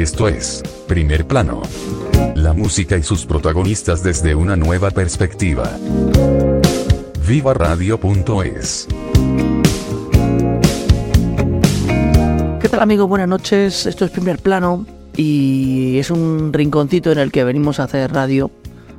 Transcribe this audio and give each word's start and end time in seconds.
Esto 0.00 0.28
es, 0.28 0.62
primer 0.86 1.26
plano. 1.26 1.60
La 2.34 2.54
música 2.54 2.96
y 2.96 3.02
sus 3.02 3.26
protagonistas 3.26 4.02
desde 4.02 4.34
una 4.34 4.56
nueva 4.56 4.90
perspectiva. 4.90 5.70
Vivaradio.es 7.28 8.88
¿Qué 12.62 12.68
tal 12.70 12.80
amigos? 12.80 13.10
Buenas 13.10 13.28
noches. 13.28 13.84
Esto 13.84 14.06
es 14.06 14.10
primer 14.10 14.38
plano 14.38 14.86
y 15.18 15.98
es 15.98 16.10
un 16.10 16.50
rinconcito 16.54 17.12
en 17.12 17.18
el 17.18 17.30
que 17.30 17.44
venimos 17.44 17.78
a 17.78 17.84
hacer 17.84 18.10
radio 18.10 18.50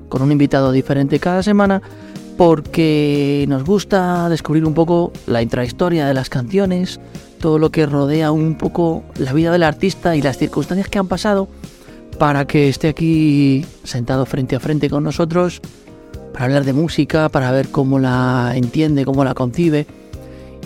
con 0.07 0.21
un 0.21 0.31
invitado 0.31 0.71
diferente 0.71 1.19
cada 1.19 1.41
semana 1.41 1.81
porque 2.37 3.45
nos 3.49 3.63
gusta 3.63 4.29
descubrir 4.29 4.65
un 4.65 4.75
poco 4.75 5.11
la 5.25 5.41
intrahistoria 5.41 6.05
de 6.05 6.13
las 6.13 6.29
canciones, 6.29 6.99
todo 7.41 7.59
lo 7.59 7.71
que 7.71 7.85
rodea 7.85 8.31
un 8.31 8.55
poco 8.55 9.03
la 9.17 9.33
vida 9.33 9.51
del 9.51 9.63
artista 9.63 10.15
y 10.15 10.21
las 10.21 10.37
circunstancias 10.37 10.87
que 10.87 10.99
han 10.99 11.07
pasado 11.07 11.49
para 12.17 12.45
que 12.45 12.69
esté 12.69 12.87
aquí 12.87 13.65
sentado 13.83 14.25
frente 14.25 14.55
a 14.55 14.59
frente 14.59 14.89
con 14.89 15.03
nosotros 15.03 15.59
para 16.33 16.45
hablar 16.45 16.63
de 16.63 16.73
música, 16.73 17.29
para 17.29 17.51
ver 17.51 17.69
cómo 17.69 17.99
la 17.99 18.53
entiende, 18.55 19.05
cómo 19.05 19.23
la 19.23 19.33
concibe. 19.33 19.85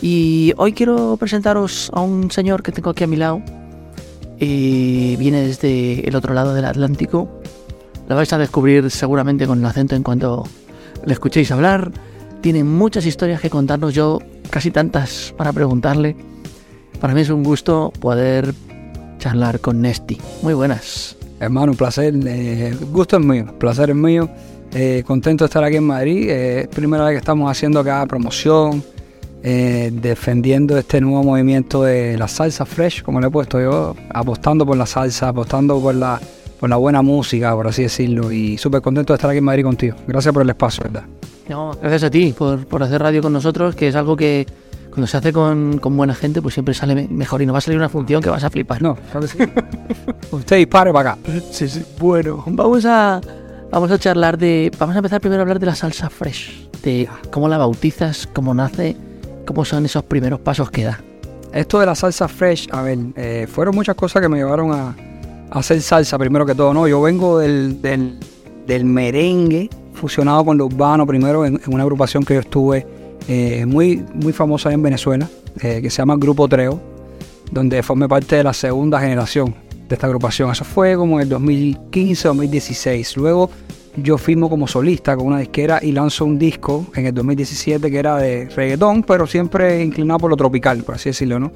Y 0.02 0.53
hoy 0.58 0.73
quiero 0.73 1.17
presentaros 1.17 1.89
a 1.94 2.02
un 2.02 2.30
señor 2.30 2.61
que 2.61 2.72
tengo 2.72 2.92
aquí 2.92 3.03
a 3.03 3.08
mi 3.08 3.16
lado. 3.16 3.42
Y 4.38 5.16
viene 5.16 5.42
desde 5.42 6.08
el 6.08 6.16
otro 6.16 6.33
lado 6.33 6.53
del 6.53 6.66
Atlántico. 6.66 7.30
La 8.08 8.16
vais 8.16 8.31
a 8.33 8.38
descubrir 8.38 8.92
seguramente 8.92 9.47
con 9.47 9.59
el 9.59 9.66
acento 9.66 9.95
en 9.95 10.03
cuanto 10.03 10.44
le 11.05 11.14
escuchéis 11.14 11.52
hablar. 11.52 11.92
Tiene 12.42 12.64
muchas 12.64 13.05
historias 13.05 13.42
que 13.42 13.49
contarnos, 13.49 13.94
yo 13.94 14.19
casi 14.49 14.69
tantas 14.69 15.33
para 15.38 15.52
preguntarle. 15.53 16.16
Para 16.99 17.13
mí 17.13 17.21
es 17.21 17.29
un 17.29 17.43
gusto 17.43 17.91
poder 17.99 18.53
charlar 19.17 19.59
con 19.59 19.81
Nesti. 19.81 20.17
Muy 20.41 20.53
buenas. 20.53 21.15
Hermano, 21.39 21.73
un 21.73 21.77
placer. 21.77 22.13
Eh, 22.25 22.75
gusto 22.91 23.17
es 23.17 23.25
mío, 23.25 23.45
placer 23.59 23.89
es 23.89 23.95
mío. 23.95 24.29
Eh, 24.73 25.03
contento 25.05 25.43
de 25.43 25.47
estar 25.47 25.63
aquí 25.63 25.77
en 25.77 25.83
Madrid. 25.83 26.29
Eh, 26.29 26.61
es 26.61 26.67
primera 26.67 27.03
vez 27.05 27.13
que 27.13 27.19
estamos 27.19 27.49
haciendo 27.49 27.79
acá 27.79 28.05
promoción, 28.05 28.83
defendiendo 29.41 30.77
este 30.77 30.99
nuevo 31.02 31.23
movimiento 31.23 31.83
de 31.83 32.17
la 32.17 32.27
salsa 32.27 32.65
fresh, 32.65 33.03
como 33.03 33.19
le 33.19 33.27
he 33.27 33.30
puesto 33.30 33.61
yo, 33.61 33.95
apostando 34.09 34.65
por 34.65 34.75
la 34.75 34.87
salsa, 34.87 35.27
apostando 35.27 35.80
por 35.80 35.93
la, 35.93 36.19
por 36.59 36.67
la 36.69 36.77
buena 36.77 37.03
música, 37.03 37.53
por 37.53 37.67
así 37.67 37.83
decirlo. 37.83 38.31
Y 38.31 38.57
súper 38.57 38.81
contento 38.81 39.13
de 39.13 39.17
estar 39.17 39.30
aquí 39.30 39.37
en 39.37 39.43
Madrid 39.43 39.63
contigo. 39.63 39.97
Gracias 40.07 40.33
por 40.33 40.41
el 40.41 40.49
espacio, 40.49 40.83
¿verdad? 40.85 41.03
No, 41.47 41.71
gracias 41.80 42.03
a 42.03 42.09
ti 42.09 42.33
por, 42.35 42.65
por 42.65 42.81
hacer 42.81 42.99
radio 42.99 43.21
con 43.21 43.33
nosotros, 43.33 43.75
que 43.75 43.89
es 43.89 43.95
algo 43.95 44.15
que 44.15 44.47
cuando 44.95 45.07
se 45.07 45.17
hace 45.17 45.31
con, 45.33 45.77
con 45.79 45.95
buena 45.97 46.15
gente, 46.15 46.41
pues 46.41 46.53
siempre 46.53 46.73
sale 46.73 46.95
me- 46.95 47.07
mejor 47.09 47.41
y 47.41 47.45
no 47.45 47.51
va 47.53 47.59
a 47.59 47.61
salir 47.61 47.77
una 47.77 47.89
función 47.89 48.21
que 48.23 48.29
vas 48.29 48.43
a 48.43 48.49
flipar. 48.49 48.81
No, 48.81 48.95
claro 48.95 49.21
que 49.21 49.27
sí. 49.27 49.37
Usted 50.31 50.57
dispare 50.57 50.91
para 50.93 51.11
acá. 51.11 51.19
Sí, 51.52 51.67
sí. 51.67 51.83
Bueno, 51.99 52.43
vamos 52.47 52.85
a, 52.85 53.21
vamos 53.71 53.91
a 53.91 53.99
charlar 53.99 54.37
de. 54.37 54.71
Vamos 54.79 54.95
a 54.95 54.99
empezar 54.99 55.19
primero 55.21 55.41
a 55.41 55.43
hablar 55.43 55.59
de 55.59 55.65
la 55.65 55.75
salsa 55.75 56.09
fresh. 56.09 56.70
De 56.81 57.08
cómo 57.31 57.47
la 57.49 57.58
bautizas, 57.58 58.27
cómo 58.33 58.53
nace, 58.53 58.95
cómo 59.45 59.65
son 59.65 59.86
esos 59.86 60.03
primeros 60.03 60.39
pasos 60.39 60.71
que 60.71 60.86
da. 60.86 60.99
Esto 61.53 61.80
de 61.80 61.86
la 61.86 61.95
salsa 61.95 62.27
fresh, 62.27 62.67
a 62.71 62.81
ver, 62.81 62.97
eh, 63.15 63.47
fueron 63.52 63.75
muchas 63.75 63.95
cosas 63.95 64.21
que 64.21 64.30
me 64.30 64.37
llevaron 64.37 64.71
a, 64.71 64.95
a 65.52 65.59
hacer 65.59 65.81
salsa 65.81 66.17
primero 66.17 66.45
que 66.45 66.55
todo, 66.55 66.73
¿no? 66.73 66.87
Yo 66.87 67.02
vengo 67.02 67.39
del, 67.39 67.81
del, 67.81 68.17
del 68.67 68.86
merengue 68.86 69.70
fusionado 69.93 70.43
con 70.45 70.58
lo 70.58 70.65
urbano 70.65 71.05
primero 71.08 71.45
en, 71.45 71.59
en 71.65 71.73
una 71.73 71.83
agrupación 71.83 72.23
que 72.23 72.33
yo 72.36 72.39
estuve 72.41 72.86
eh, 73.27 73.65
muy, 73.65 74.03
muy 74.13 74.33
famosa 74.33 74.71
en 74.71 74.81
Venezuela, 74.81 75.27
eh, 75.61 75.81
que 75.81 75.89
se 75.89 75.97
llama 75.97 76.15
Grupo 76.17 76.47
Treo, 76.47 76.80
donde 77.52 77.81
formé 77.83 78.08
parte 78.08 78.37
de 78.37 78.43
la 78.43 78.53
segunda 78.53 78.99
generación 78.99 79.55
de 79.87 79.95
esta 79.95 80.08
agrupación. 80.08 80.52
Eso 80.52 80.63
fue 80.63 80.95
como 80.95 81.19
en 81.19 81.27
el 81.27 81.33
2015-2016. 81.37 83.15
Luego 83.17 83.49
yo 83.97 84.17
firmo 84.17 84.49
como 84.49 84.67
solista 84.67 85.15
con 85.15 85.27
una 85.27 85.39
disquera 85.39 85.80
y 85.81 85.91
lanzo 85.91 86.25
un 86.25 86.37
disco 86.37 86.85
en 86.95 87.05
el 87.05 87.14
2017 87.14 87.89
que 87.89 87.97
era 87.97 88.17
de 88.17 88.49
reggaetón, 88.49 89.03
pero 89.03 89.25
siempre 89.25 89.83
inclinado 89.83 90.19
por 90.19 90.30
lo 90.30 90.37
tropical, 90.37 90.83
por 90.83 90.95
así 90.95 91.09
decirlo, 91.09 91.39
¿no? 91.39 91.52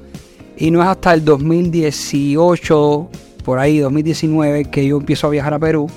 Y 0.56 0.70
no 0.70 0.82
es 0.82 0.88
hasta 0.88 1.14
el 1.14 1.24
2018, 1.24 3.08
por 3.44 3.58
ahí, 3.58 3.78
2019, 3.78 4.66
que 4.66 4.86
yo 4.86 4.98
empiezo 4.98 5.26
a 5.26 5.30
viajar 5.30 5.54
a 5.54 5.58
Perú. 5.58 5.88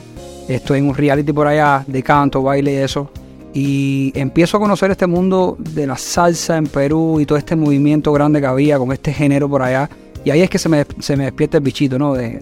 Estoy 0.47 0.79
en 0.79 0.87
un 0.87 0.95
reality 0.95 1.33
por 1.33 1.47
allá 1.47 1.83
de 1.85 2.01
canto, 2.01 2.41
baile 2.41 2.73
y 2.73 2.75
eso. 2.77 3.09
Y 3.53 4.11
empiezo 4.15 4.57
a 4.57 4.59
conocer 4.59 4.91
este 4.91 5.05
mundo 5.05 5.55
de 5.59 5.85
la 5.85 5.97
salsa 5.97 6.57
en 6.57 6.65
Perú 6.65 7.19
y 7.19 7.25
todo 7.25 7.37
este 7.37 7.55
movimiento 7.55 8.11
grande 8.11 8.41
que 8.41 8.47
había 8.47 8.79
con 8.79 8.91
este 8.91 9.13
género 9.13 9.47
por 9.47 9.61
allá. 9.61 9.89
Y 10.25 10.31
ahí 10.31 10.41
es 10.41 10.49
que 10.49 10.57
se 10.57 10.69
me, 10.69 10.85
se 10.99 11.15
me 11.15 11.25
despierta 11.25 11.57
el 11.57 11.63
bichito, 11.63 11.99
¿no? 11.99 12.13
De, 12.13 12.41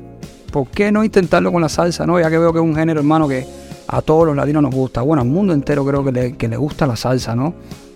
¿por 0.51 0.67
qué 0.67 0.91
no 0.91 1.03
intentarlo 1.03 1.51
con 1.51 1.61
la 1.61 1.69
salsa, 1.69 2.05
no? 2.05 2.19
Ya 2.19 2.29
que 2.29 2.37
veo 2.37 2.53
que 2.53 2.59
es 2.59 2.63
un 2.63 2.75
género, 2.75 2.99
hermano, 2.99 3.27
que 3.27 3.45
a 3.87 4.01
todos 4.01 4.25
los 4.25 4.35
latinos 4.35 4.63
nos 4.63 4.73
gusta. 4.73 5.01
Bueno, 5.01 5.21
al 5.21 5.27
mundo 5.27 5.53
entero 5.53 5.85
creo 5.85 6.03
que 6.03 6.11
le, 6.11 6.37
que 6.37 6.47
le 6.47 6.55
gusta 6.55 6.87
la 6.87 6.95
salsa, 6.95 7.35
¿no? 7.35 7.53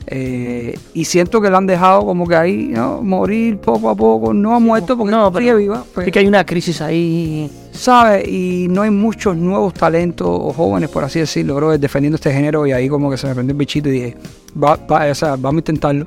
Eh, 0.08 0.78
y 0.94 1.06
siento 1.06 1.42
que 1.42 1.50
la 1.50 1.58
han 1.58 1.66
dejado 1.68 2.06
como 2.06 2.28
que 2.28 2.36
ahí, 2.36 2.68
¿no? 2.72 3.02
Morir 3.02 3.58
poco 3.58 3.90
a 3.90 3.96
poco. 3.96 4.34
No 4.34 4.54
ha 4.56 4.60
muerto 4.60 4.96
porque 4.98 5.12
No, 5.12 5.28
sigue 5.30 5.40
pero- 5.46 5.58
viva. 5.58 5.84
pues, 5.94 6.06
Sí 6.06 6.12
que 6.12 6.20
hay 6.20 6.28
una 6.28 6.46
crisis 6.46 6.82
ahí. 6.82 7.50
¿Sabes? 7.72 8.28
Y 8.28 8.68
no 8.70 8.84
hay 8.84 8.92
muchos 8.92 9.36
nuevos 9.36 9.74
talentos 9.74 10.28
o 10.30 10.54
jóvenes, 10.54 10.90
por 10.90 11.04
así 11.04 11.20
decirlo, 11.20 11.56
bro, 11.56 11.78
defendiendo 11.78 12.16
este 12.16 12.32
género. 12.32 12.66
Y 12.68 12.72
ahí 12.72 12.88
como 12.88 13.10
que 13.10 13.18
se 13.18 13.28
me 13.28 13.34
prendió 13.34 13.52
el 13.52 13.58
bichito 13.58 13.90
y 13.90 13.92
dije, 13.94 14.16
va, 14.62 14.76
va, 14.90 15.10
o 15.12 15.16
sea, 15.16 15.32
vamos 15.32 15.56
a 15.56 15.60
intentarlo. 15.60 16.06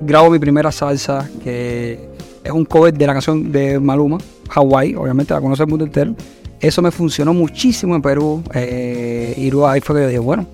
Grabo 0.00 0.30
mi 0.30 0.38
primera 0.38 0.70
salsa, 0.70 1.28
que 1.42 1.98
es 2.44 2.50
un 2.52 2.64
cover 2.64 2.94
de 2.94 3.06
la 3.06 3.12
canción 3.12 3.50
de 3.52 3.78
Maluma, 3.80 4.18
Hawaii, 4.54 4.94
obviamente 4.94 5.34
la 5.34 5.40
conoce 5.40 5.62
el 5.62 5.68
mundo 5.68 5.84
entero. 5.84 6.14
Eso 6.60 6.80
me 6.82 6.90
funcionó 6.90 7.32
muchísimo 7.34 7.94
en 7.96 8.02
Perú. 8.02 8.42
eh, 8.54 9.34
y 9.36 9.50
luego 9.50 9.68
ahí 9.68 9.80
fue 9.80 9.96
que 9.96 10.02
yo 10.02 10.08
dije, 10.08 10.18
bueno, 10.20 10.46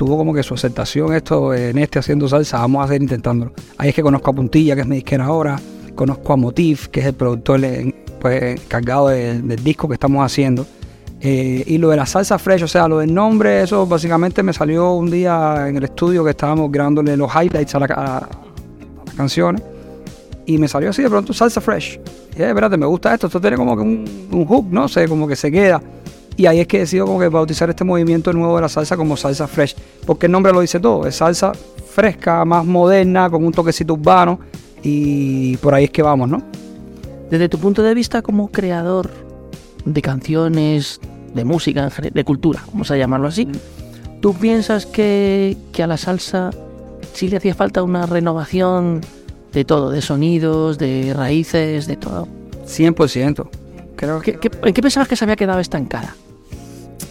tuvo 0.00 0.16
como 0.16 0.32
que 0.32 0.42
su 0.42 0.54
aceptación 0.54 1.12
esto 1.14 1.52
en 1.52 1.76
este 1.76 1.98
haciendo 1.98 2.26
salsa, 2.26 2.56
vamos 2.56 2.82
a 2.82 2.88
seguir 2.88 3.02
intentándolo. 3.02 3.52
Ahí 3.76 3.90
es 3.90 3.94
que 3.94 4.00
conozco 4.02 4.30
a 4.30 4.32
Puntilla, 4.32 4.74
que 4.74 4.80
es 4.80 4.86
mi 4.86 4.94
disquera 4.96 5.26
ahora, 5.26 5.60
conozco 5.94 6.32
a 6.32 6.36
Motif, 6.36 6.88
que 6.88 7.00
es 7.00 7.06
el 7.06 7.12
productor 7.12 7.62
eh, 7.62 7.94
pues, 8.18 8.62
encargado 8.62 9.08
de- 9.08 9.42
del 9.42 9.62
disco 9.62 9.88
que 9.88 9.92
estamos 9.94 10.24
haciendo. 10.24 10.64
Eh, 11.20 11.64
y 11.66 11.76
lo 11.76 11.90
de 11.90 11.98
la 11.98 12.06
salsa 12.06 12.38
fresh, 12.38 12.62
o 12.62 12.66
sea, 12.66 12.88
lo 12.88 13.00
del 13.00 13.12
nombre, 13.12 13.62
eso 13.62 13.86
básicamente 13.86 14.42
me 14.42 14.54
salió 14.54 14.92
un 14.94 15.10
día 15.10 15.66
en 15.68 15.76
el 15.76 15.84
estudio 15.84 16.24
que 16.24 16.30
estábamos 16.30 16.72
grabándole 16.72 17.14
los 17.18 17.30
highlights 17.34 17.74
a, 17.74 17.80
la, 17.80 17.86
a- 17.94 18.16
a 18.16 18.28
las 19.04 19.14
canciones. 19.14 19.62
Y 20.46 20.56
me 20.56 20.66
salió 20.66 20.88
así 20.88 21.02
de 21.02 21.10
pronto 21.10 21.34
salsa 21.34 21.60
fresh. 21.60 22.00
Y, 22.38 22.40
eh, 22.40 22.48
espérate, 22.48 22.78
me 22.78 22.86
gusta 22.86 23.12
esto, 23.12 23.26
esto 23.26 23.38
tiene 23.38 23.58
como 23.58 23.76
que 23.76 23.82
un, 23.82 24.28
un 24.32 24.46
hook, 24.46 24.66
no 24.70 24.88
sé, 24.88 25.06
como 25.08 25.28
que 25.28 25.36
se 25.36 25.52
queda. 25.52 25.82
Y 26.40 26.46
ahí 26.46 26.58
es 26.60 26.66
que 26.66 26.78
decido 26.78 27.04
como 27.04 27.20
que 27.20 27.28
bautizar 27.28 27.68
este 27.68 27.84
movimiento 27.84 28.32
nuevo 28.32 28.56
de 28.56 28.62
la 28.62 28.68
salsa 28.70 28.96
como 28.96 29.14
salsa 29.14 29.46
fresh. 29.46 29.76
Porque 30.06 30.24
el 30.24 30.32
nombre 30.32 30.54
lo 30.54 30.62
dice 30.62 30.80
todo, 30.80 31.06
es 31.06 31.16
salsa 31.16 31.52
fresca, 31.94 32.46
más 32.46 32.64
moderna, 32.64 33.28
con 33.28 33.44
un 33.44 33.52
toquecito 33.52 33.92
urbano. 33.92 34.40
Y 34.82 35.58
por 35.58 35.74
ahí 35.74 35.84
es 35.84 35.90
que 35.90 36.02
vamos, 36.02 36.30
¿no? 36.30 36.42
Desde 37.30 37.50
tu 37.50 37.58
punto 37.58 37.82
de 37.82 37.92
vista 37.92 38.22
como 38.22 38.48
creador 38.48 39.10
de 39.84 40.00
canciones, 40.00 40.98
de 41.34 41.44
música, 41.44 41.90
de 42.10 42.24
cultura, 42.24 42.60
vamos 42.72 42.90
a 42.90 42.96
llamarlo 42.96 43.28
así, 43.28 43.46
¿tú 44.22 44.32
piensas 44.32 44.86
que, 44.86 45.58
que 45.72 45.82
a 45.82 45.86
la 45.86 45.98
salsa 45.98 46.50
sí 47.12 47.28
le 47.28 47.36
hacía 47.36 47.54
falta 47.54 47.82
una 47.82 48.06
renovación 48.06 49.02
de 49.52 49.64
todo, 49.66 49.90
de 49.90 50.00
sonidos, 50.00 50.78
de 50.78 51.12
raíces, 51.14 51.86
de 51.86 51.96
todo? 51.96 52.26
100%. 52.66 53.46
Creo 53.96 54.20
¿Qué- 54.22 54.38
qué- 54.38 54.50
¿En 54.64 54.72
qué 54.72 54.80
pensabas 54.80 55.06
que 55.06 55.16
se 55.16 55.24
había 55.24 55.36
quedado 55.36 55.60
estancada? 55.60 56.16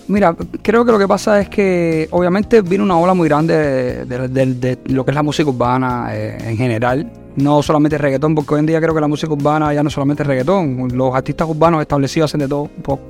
Mira, 0.09 0.35
creo 0.63 0.83
que 0.83 0.91
lo 0.91 0.97
que 0.97 1.07
pasa 1.07 1.39
es 1.39 1.49
que 1.49 2.07
obviamente 2.09 2.63
vino 2.63 2.83
una 2.83 2.97
ola 2.97 3.13
muy 3.13 3.29
grande 3.29 4.05
de, 4.05 4.79
lo 4.85 5.05
que 5.05 5.11
es 5.11 5.15
la 5.15 5.21
música 5.21 5.47
urbana 5.47 6.09
eh, 6.11 6.35
en 6.49 6.57
general. 6.57 7.11
No 7.35 7.61
solamente 7.61 7.95
reggaetón, 7.95 8.33
porque 8.33 8.55
hoy 8.55 8.61
en 8.61 8.65
día 8.65 8.81
creo 8.81 8.95
que 8.95 9.01
la 9.01 9.07
música 9.07 9.31
urbana 9.31 9.71
ya 9.71 9.83
no 9.83 9.89
es 9.89 9.93
solamente 9.93 10.23
reggaetón. 10.23 10.87
Los 10.95 11.13
artistas 11.13 11.47
urbanos 11.47 11.79
establecidos 11.81 12.31
hacen 12.31 12.39
de 12.39 12.47
todo 12.47 12.63
un 12.63 12.81
poco. 12.81 13.03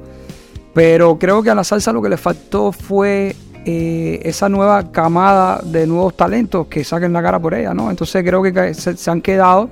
Pero 0.73 1.17
creo 1.17 1.41
que 1.41 1.49
a 1.49 1.55
la 1.55 1.63
salsa 1.63 1.93
lo 1.93 2.01
que 2.01 2.09
le 2.09 2.17
faltó 2.17 2.73
fue 2.73 3.33
eh, 3.63 4.19
esa 4.23 4.49
nueva 4.49 4.91
camada 4.91 5.61
de 5.63 5.87
nuevos 5.87 6.17
talentos 6.17 6.67
que 6.67 6.83
saquen 6.83 7.13
la 7.13 7.23
cara 7.23 7.39
por 7.39 7.53
ella, 7.53 7.73
¿no? 7.73 7.89
Entonces 7.89 8.21
creo 8.25 8.43
que 8.43 8.73
se 8.73 9.09
han 9.09 9.21
quedado 9.21 9.69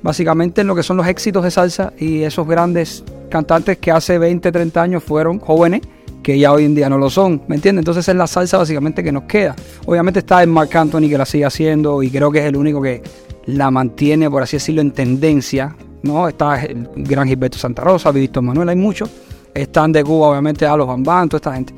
básicamente 0.00 0.60
en 0.60 0.68
lo 0.68 0.76
que 0.76 0.84
son 0.84 0.96
los 0.96 1.08
éxitos 1.08 1.42
de 1.42 1.50
salsa 1.50 1.92
y 1.98 2.22
esos 2.22 2.46
grandes 2.46 3.02
cantantes 3.30 3.78
que 3.78 3.90
hace 3.90 4.16
20, 4.16 4.52
30 4.52 4.80
años 4.80 5.02
fueron 5.02 5.40
jóvenes 5.40 5.80
que 6.28 6.38
ya 6.38 6.52
hoy 6.52 6.66
en 6.66 6.74
día 6.74 6.90
no 6.90 6.98
lo 6.98 7.08
son, 7.08 7.40
¿me 7.48 7.54
entiendes? 7.56 7.80
Entonces 7.80 8.06
es 8.06 8.14
la 8.14 8.26
salsa 8.26 8.58
básicamente 8.58 9.02
que 9.02 9.10
nos 9.10 9.22
queda. 9.22 9.56
Obviamente 9.86 10.18
está 10.18 10.42
el 10.42 10.50
Mark 10.50 10.76
Anthony 10.76 11.08
que 11.08 11.16
la 11.16 11.24
sigue 11.24 11.46
haciendo 11.46 12.02
y 12.02 12.10
creo 12.10 12.30
que 12.30 12.40
es 12.40 12.44
el 12.44 12.54
único 12.54 12.82
que 12.82 13.02
la 13.46 13.70
mantiene, 13.70 14.28
por 14.28 14.42
así 14.42 14.56
decirlo, 14.56 14.82
en 14.82 14.90
tendencia, 14.90 15.74
¿no? 16.02 16.28
Está 16.28 16.62
el 16.62 16.86
gran 16.96 17.26
Gilberto 17.26 17.56
Santa 17.56 17.80
Rosa, 17.80 18.10
Víctor 18.10 18.42
Manuel, 18.42 18.68
hay 18.68 18.76
muchos. 18.76 19.08
Están 19.54 19.90
de 19.90 20.04
Cuba, 20.04 20.28
obviamente, 20.28 20.66
a 20.66 20.76
los 20.76 20.86
Bambán, 20.86 21.30
toda 21.30 21.38
esta 21.38 21.54
gente. 21.54 21.72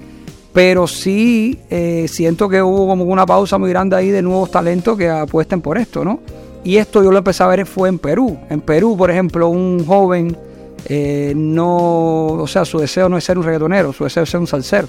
Pero 0.52 0.88
sí 0.88 1.61
eh, 1.70 2.06
siento 2.08 2.49
que 2.49 2.61
hubo 2.61 2.88
como 2.88 3.05
una 3.05 3.25
pausa 3.25 3.56
muy 3.56 3.70
grande 3.70 3.94
ahí 3.94 4.08
de 4.08 4.20
nuevos 4.20 4.50
talentos 4.50 4.99
que 4.99 5.08
apuesten 5.08 5.61
por 5.61 5.79
esto, 5.79 6.05
¿no? 6.05 6.19
Y 6.64 6.79
esto 6.79 7.05
yo 7.05 7.12
lo 7.12 7.19
empecé 7.19 7.44
a 7.44 7.47
ver 7.47 7.67
fue 7.67 7.88
en 7.88 8.00
Perú. 8.00 8.37
En 8.50 8.62
Perú, 8.62 8.97
por 8.97 9.12
ejemplo, 9.12 9.49
un 9.49 9.87
joven 9.87 10.37
eh, 10.86 11.32
no, 11.36 12.26
o 12.26 12.46
sea, 12.46 12.64
su 12.64 12.78
deseo 12.78 13.08
no 13.08 13.16
es 13.16 13.24
ser 13.24 13.38
un 13.38 13.44
reggaetonero, 13.44 13.92
su 13.92 14.04
deseo 14.04 14.22
es 14.22 14.30
ser 14.30 14.40
un 14.40 14.46
salsero. 14.46 14.88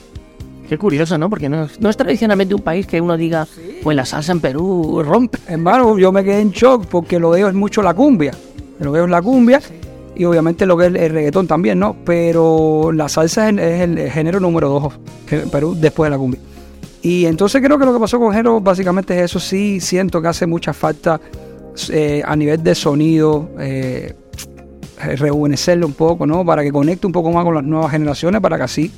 Qué 0.67 0.77
curioso, 0.77 1.17
¿no? 1.17 1.29
Porque 1.29 1.49
no, 1.49 1.67
no 1.79 1.89
es 1.89 1.97
tradicionalmente 1.97 2.55
un 2.55 2.61
país 2.61 2.88
que 2.88 3.01
uno 3.01 3.17
diga, 3.17 3.45
pues 3.83 3.95
la 3.95 4.05
salsa 4.05 4.31
en 4.31 4.39
Perú 4.39 5.03
rompe. 5.03 5.38
Hermano, 5.47 5.97
yo 5.97 6.13
me 6.13 6.23
quedé 6.23 6.39
en 6.39 6.51
shock 6.51 6.85
porque 6.85 7.19
lo 7.19 7.31
veo 7.31 7.49
es 7.49 7.53
mucho 7.53 7.81
la 7.81 7.93
cumbia. 7.93 8.31
Lo 8.79 8.91
veo 8.91 9.03
es 9.03 9.11
la 9.11 9.21
cumbia 9.21 9.59
y 10.15 10.25
obviamente 10.25 10.65
lo 10.65 10.77
que 10.77 10.88
es 10.88 10.95
el 10.95 11.11
reggaetón 11.11 11.47
también, 11.47 11.79
¿no? 11.79 11.95
Pero 12.05 12.91
la 12.93 13.09
salsa 13.09 13.49
es 13.49 13.81
el, 13.81 14.09
género 14.11 14.39
número 14.39 14.69
dos 14.69 14.93
en 15.29 15.49
Perú 15.49 15.75
después 15.77 16.07
de 16.07 16.11
la 16.11 16.17
cumbia. 16.17 16.39
Y 17.01 17.25
entonces 17.25 17.61
creo 17.61 17.79
que 17.79 17.85
lo 17.85 17.93
que 17.93 17.99
pasó 17.99 18.19
con 18.19 18.31
género 18.31 18.61
básicamente 18.61 19.17
es 19.17 19.25
eso. 19.25 19.39
Sí, 19.39 19.79
siento 19.79 20.21
que 20.21 20.27
hace 20.27 20.45
mucha 20.45 20.73
falta 20.73 21.19
eh, 21.89 22.21
a 22.25 22.35
nivel 22.35 22.63
de 22.63 22.75
sonido. 22.75 23.49
Eh, 23.59 24.13
rejuvenecerlo 25.03 25.88
un 25.88 25.94
poco, 25.94 26.25
¿no? 26.25 26.45
Para 26.45 26.63
que 26.63 26.71
conecte 26.71 27.07
un 27.07 27.13
poco 27.13 27.31
más 27.31 27.44
con 27.44 27.56
las 27.56 27.63
nuevas 27.63 27.92
generaciones, 27.92 28.42
para 28.42 28.57
que 28.57 28.63
así 28.63 28.92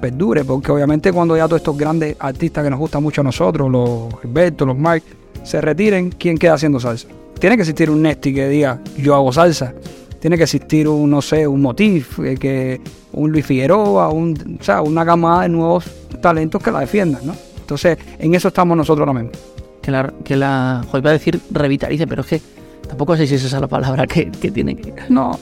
perdure, 0.00 0.44
porque 0.44 0.70
obviamente 0.70 1.12
cuando 1.12 1.36
ya 1.36 1.46
todos 1.46 1.60
estos 1.60 1.76
grandes 1.76 2.16
artistas 2.18 2.62
que 2.64 2.70
nos 2.70 2.78
gustan 2.78 3.02
mucho 3.02 3.22
a 3.22 3.24
nosotros, 3.24 3.70
los 3.70 4.20
Gilberto, 4.20 4.66
los 4.66 4.76
Mike, 4.76 5.06
se 5.42 5.60
retiren, 5.60 6.10
¿quién 6.10 6.38
queda 6.38 6.54
haciendo 6.54 6.80
salsa? 6.80 7.08
Tiene 7.38 7.56
que 7.56 7.62
existir 7.62 7.90
un 7.90 8.02
Nesti 8.02 8.34
que 8.34 8.48
diga, 8.48 8.80
yo 8.96 9.14
hago 9.14 9.32
salsa. 9.32 9.74
Tiene 10.20 10.36
que 10.36 10.44
existir 10.44 10.88
un, 10.88 11.10
no 11.10 11.20
sé, 11.22 11.46
un 11.46 11.60
Motif, 11.60 12.18
eh, 12.20 12.36
que, 12.36 12.80
un 13.12 13.30
Luis 13.30 13.44
Figueroa, 13.44 14.08
un, 14.08 14.58
o 14.60 14.64
sea, 14.64 14.82
una 14.82 15.04
gama 15.04 15.42
de 15.42 15.50
nuevos 15.50 15.84
talentos 16.20 16.62
que 16.62 16.70
la 16.70 16.80
defiendan, 16.80 17.26
¿no? 17.26 17.34
Entonces, 17.58 17.98
en 18.18 18.34
eso 18.34 18.48
estamos 18.48 18.76
nosotros 18.76 19.06
ahora 19.06 19.20
mismo. 19.20 19.38
Que 19.82 19.90
la, 19.90 20.12
que 20.24 20.36
la, 20.36 20.84
iba 20.92 21.10
a 21.10 21.12
decir 21.12 21.40
revitalice, 21.50 22.06
pero 22.06 22.22
es 22.22 22.28
que 22.28 22.40
Tampoco 22.88 23.16
sé 23.16 23.26
si 23.26 23.34
es 23.34 23.44
esa 23.44 23.60
la 23.60 23.66
palabra 23.66 24.06
que, 24.06 24.26
tiene 24.26 24.76
que. 24.76 24.94
No. 25.08 25.38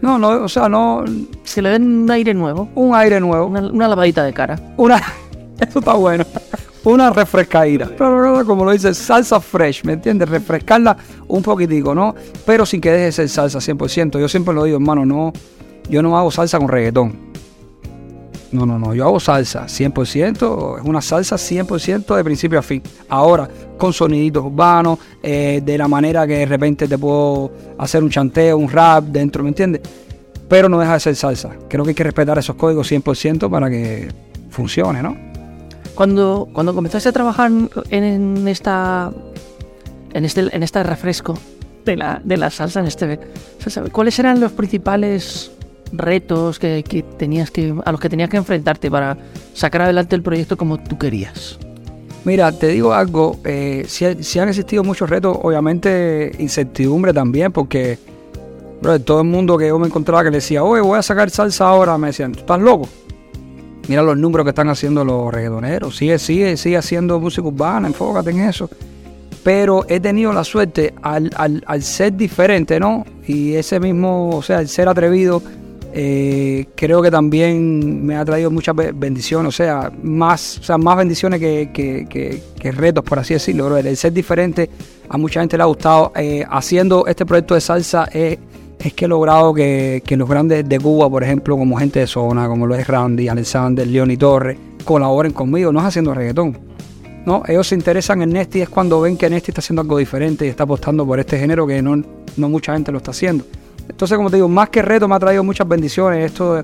No, 0.00 0.18
no, 0.18 0.44
o 0.44 0.48
sea, 0.48 0.68
no. 0.68 1.04
Se 1.44 1.60
le 1.60 1.70
den 1.70 2.02
un 2.02 2.10
aire 2.10 2.32
nuevo. 2.32 2.68
Un 2.74 2.94
aire 2.94 3.20
nuevo. 3.20 3.46
Una, 3.46 3.88
lavadita 3.88 4.24
de 4.24 4.32
cara. 4.32 4.58
Una. 4.76 4.96
Eso 5.60 5.78
está 5.80 5.94
bueno. 5.94 6.24
Una 6.84 7.10
refrescadita. 7.10 7.90
Pero 7.96 8.44
como 8.46 8.64
lo 8.64 8.70
dice, 8.70 8.94
salsa 8.94 9.38
fresh, 9.40 9.84
¿me 9.84 9.94
entiendes? 9.94 10.28
Refrescarla 10.28 10.96
un 11.28 11.42
poquitico, 11.42 11.94
¿no? 11.94 12.14
Pero 12.46 12.64
sin 12.64 12.80
que 12.80 12.90
deje 12.90 13.04
de 13.04 13.12
ser 13.12 13.28
salsa 13.28 13.58
100%. 13.58 14.18
Yo 14.18 14.28
siempre 14.28 14.54
lo 14.54 14.64
digo, 14.64 14.78
hermano, 14.78 15.04
no. 15.04 15.32
Yo 15.90 16.02
no 16.02 16.16
hago 16.16 16.30
salsa 16.30 16.58
con 16.58 16.68
reggaetón. 16.68 17.30
No, 18.52 18.66
no, 18.66 18.78
no, 18.78 18.94
yo 18.94 19.04
hago 19.04 19.20
salsa 19.20 19.66
100%, 19.66 20.80
es 20.80 20.84
una 20.84 21.00
salsa 21.00 21.36
100% 21.36 22.16
de 22.16 22.24
principio 22.24 22.58
a 22.58 22.62
fin. 22.62 22.82
Ahora, 23.08 23.48
con 23.78 23.92
soniditos 23.92 24.44
urbanos, 24.44 24.98
eh, 25.22 25.62
de 25.64 25.78
la 25.78 25.86
manera 25.86 26.26
que 26.26 26.38
de 26.38 26.46
repente 26.46 26.88
te 26.88 26.98
puedo 26.98 27.52
hacer 27.78 28.02
un 28.02 28.10
chanteo, 28.10 28.58
un 28.58 28.68
rap 28.68 29.04
dentro, 29.04 29.44
¿me 29.44 29.50
entiendes? 29.50 29.82
Pero 30.48 30.68
no 30.68 30.80
deja 30.80 30.94
de 30.94 31.00
ser 31.00 31.14
salsa. 31.14 31.50
Creo 31.68 31.84
que 31.84 31.90
hay 31.90 31.94
que 31.94 32.02
respetar 32.02 32.38
esos 32.38 32.56
códigos 32.56 32.90
100% 32.90 33.48
para 33.48 33.70
que 33.70 34.08
funcione, 34.50 35.00
¿no? 35.00 35.16
Cuando, 35.94 36.48
cuando 36.52 36.74
comenzaste 36.74 37.08
a 37.08 37.12
trabajar 37.12 37.52
en, 37.90 38.48
esta 38.48 39.12
en 40.12 40.24
este, 40.24 40.54
en 40.54 40.62
este 40.62 40.82
refresco 40.82 41.38
de 41.84 41.96
la, 41.96 42.20
de 42.24 42.36
la 42.36 42.50
salsa, 42.50 42.80
en 42.80 42.86
este, 42.86 43.20
¿cuáles 43.92 44.18
eran 44.18 44.40
los 44.40 44.50
principales 44.52 45.52
retos 45.92 46.58
que, 46.58 47.04
tenías 47.18 47.50
que, 47.50 47.74
a 47.84 47.92
los 47.92 48.00
que 48.00 48.08
tenías 48.08 48.30
que 48.30 48.36
enfrentarte 48.36 48.90
para 48.90 49.16
sacar 49.54 49.82
adelante 49.82 50.16
el 50.16 50.22
proyecto 50.22 50.56
como 50.56 50.78
tú 50.78 50.98
querías? 50.98 51.58
Mira, 52.24 52.52
te 52.52 52.68
digo 52.68 52.92
algo, 52.92 53.38
eh, 53.44 53.84
si, 53.88 54.38
han 54.38 54.48
existido 54.48 54.84
muchos 54.84 55.08
retos, 55.08 55.38
obviamente 55.40 56.32
incertidumbre 56.38 57.14
también, 57.14 57.50
porque 57.50 57.98
todo 59.04 59.20
el 59.20 59.26
mundo 59.26 59.56
que 59.56 59.68
yo 59.68 59.78
me 59.78 59.86
encontraba 59.86 60.24
que 60.24 60.30
le 60.30 60.36
decía, 60.36 60.62
oye, 60.62 60.82
voy 60.82 60.98
a 60.98 61.02
sacar 61.02 61.30
salsa 61.30 61.66
ahora, 61.66 61.96
me 61.96 62.08
decían, 62.08 62.32
estás 62.32 62.60
loco? 62.60 62.88
Mira 63.88 64.02
los 64.02 64.18
números 64.18 64.44
que 64.44 64.50
están 64.50 64.68
haciendo 64.68 65.04
los 65.04 65.32
reggaetoneros, 65.32 65.96
sigue, 65.96 66.18
sigue, 66.18 66.56
sigue 66.58 66.76
haciendo 66.76 67.18
música 67.18 67.48
urbana, 67.48 67.88
enfócate 67.88 68.30
en 68.30 68.40
eso. 68.40 68.68
Pero 69.42 69.86
he 69.88 69.98
tenido 69.98 70.34
la 70.34 70.44
suerte 70.44 70.92
al, 71.00 71.30
al, 71.34 71.64
al 71.66 71.82
ser 71.82 72.14
diferente, 72.14 72.78
¿no? 72.78 73.06
Y 73.26 73.54
ese 73.54 73.80
mismo, 73.80 74.36
o 74.36 74.42
sea, 74.42 74.60
el 74.60 74.68
ser 74.68 74.86
atrevido, 74.86 75.42
eh, 75.92 76.66
creo 76.76 77.02
que 77.02 77.10
también 77.10 78.04
me 78.04 78.16
ha 78.16 78.24
traído 78.24 78.50
muchas 78.50 78.76
bendiciones, 78.94 79.48
o 79.48 79.52
sea, 79.52 79.90
más, 80.02 80.58
o 80.58 80.62
sea, 80.62 80.78
más 80.78 80.96
bendiciones 80.96 81.40
que, 81.40 82.42
retos, 82.72 83.04
por 83.04 83.18
así 83.18 83.34
decirlo. 83.34 83.76
El 83.76 83.96
ser 83.96 84.12
diferente 84.12 84.70
a 85.08 85.18
mucha 85.18 85.40
gente 85.40 85.56
le 85.56 85.62
ha 85.62 85.66
gustado. 85.66 86.12
Eh, 86.16 86.44
haciendo 86.48 87.06
este 87.06 87.26
proyecto 87.26 87.54
de 87.54 87.60
salsa 87.60 88.04
es, 88.12 88.38
que 88.94 89.04
he 89.04 89.08
logrado 89.08 89.52
que, 89.52 90.02
los 90.10 90.28
grandes 90.28 90.68
de 90.68 90.78
Cuba, 90.78 91.10
por 91.10 91.24
ejemplo, 91.24 91.56
como 91.56 91.76
gente 91.76 92.00
de 92.00 92.06
zona, 92.06 92.46
como 92.46 92.66
lo 92.66 92.74
es 92.74 92.86
Randy, 92.86 93.28
Alexander, 93.28 93.86
León 93.86 94.10
y 94.10 94.16
Torres, 94.16 94.58
colaboren 94.84 95.32
conmigo, 95.32 95.72
no 95.72 95.80
es 95.80 95.86
haciendo 95.86 96.14
reggaetón. 96.14 96.56
¿no? 97.26 97.42
Ellos 97.46 97.68
se 97.68 97.74
interesan 97.74 98.22
en 98.22 98.30
Nesti 98.30 98.62
es 98.62 98.68
cuando 98.68 99.00
ven 99.00 99.16
que 99.16 99.28
Nesti 99.28 99.50
está 99.50 99.60
haciendo 99.60 99.82
algo 99.82 99.98
diferente 99.98 100.46
y 100.46 100.48
está 100.48 100.62
apostando 100.62 101.04
por 101.04 101.20
este 101.20 101.38
género 101.38 101.66
que 101.66 101.82
no, 101.82 102.02
no 102.36 102.48
mucha 102.48 102.72
gente 102.72 102.90
lo 102.92 102.98
está 102.98 103.10
haciendo. 103.10 103.44
Entonces, 103.90 104.16
como 104.16 104.30
te 104.30 104.36
digo, 104.36 104.48
más 104.48 104.68
que 104.70 104.82
reto 104.82 105.08
me 105.08 105.14
ha 105.14 105.18
traído 105.18 105.44
muchas 105.44 105.66
bendiciones 105.68 106.26
esto 106.26 106.62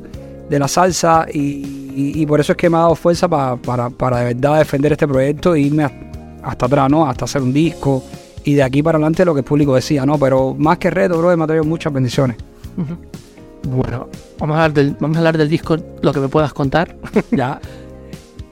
de, 0.49 0.59
la 0.59 0.69
salsa 0.69 1.27
y, 1.33 2.25
por 2.27 2.41
eso 2.41 2.53
es 2.53 2.59
que 2.59 2.71
me 2.71 2.77
ha 2.77 2.81
dado 2.81 2.95
fuerza 2.95 3.29
para, 3.29 3.57
de 3.57 4.35
verdad 4.35 4.59
defender 4.59 4.93
este 4.93 5.09
proyecto 5.09 5.55
e 5.55 5.61
irme 5.61 5.85
hasta 6.43 6.67
atrás, 6.67 6.91
¿no? 6.91 7.07
Hasta 7.07 7.25
hacer 7.25 7.43
un 7.43 7.53
disco 7.53 8.03
y 8.45 8.55
de 8.55 8.63
aquí 8.63 8.83
para 8.83 8.97
adelante 8.97 9.25
lo 9.25 9.35
que 9.35 9.41
el 9.41 9.45
público 9.45 9.75
decía, 9.75 10.07
¿no? 10.07 10.19
Pero 10.19 10.55
más 10.55 10.79
que 10.79 10.91
reto, 10.91 11.19
bro, 11.19 11.37
me 11.37 11.45
ha 11.45 11.47
traído 11.47 11.65
muchas 11.65 11.93
bendiciones. 11.93 12.37
Bueno, 13.69 14.09
vamos 14.39 14.57
a, 14.57 14.65
hablar 14.65 14.73
del, 14.73 14.97
vamos 15.01 15.17
a 15.17 15.21
hablar 15.21 15.39
del 15.39 15.49
disco, 15.49 15.77
lo 16.01 16.13
que 16.13 16.21
me 16.21 16.29
puedas 16.29 16.53
contar. 16.53 16.97
ya. 17.33 17.61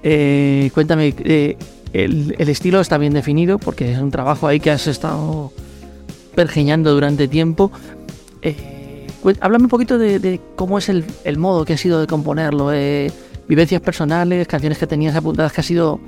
Eh, 0.02 0.70
cuéntame, 0.74 1.14
eh, 1.18 1.56
el, 1.92 2.34
el, 2.36 2.48
estilo 2.48 2.80
está 2.80 2.98
bien 2.98 3.14
definido 3.14 3.58
porque 3.58 3.92
es 3.92 3.98
un 3.98 4.10
trabajo 4.10 4.48
ahí 4.48 4.58
que 4.58 4.72
has 4.72 4.88
estado 4.88 5.52
pergeñando 6.34 6.92
durante 6.92 7.28
tiempo. 7.28 7.70
Eh, 8.44 8.54
háblame 9.40 9.64
un 9.64 9.70
poquito 9.70 9.98
de, 9.98 10.40
cómo 10.54 10.78
es 10.78 10.88
el, 10.88 11.04
modo 11.38 11.64
que 11.64 11.72
ha 11.72 11.78
sido 11.78 12.00
de 12.00 12.06
componerlo. 12.06 12.72
Eh, 12.72 13.10
vivencias 13.48 13.80
personales, 13.80 14.46
canciones 14.46 14.78
que 14.78 14.86
tenías 14.86 15.16
apuntadas 15.16 15.52
que 15.52 15.60
has 15.60 15.70
ido 15.70 16.00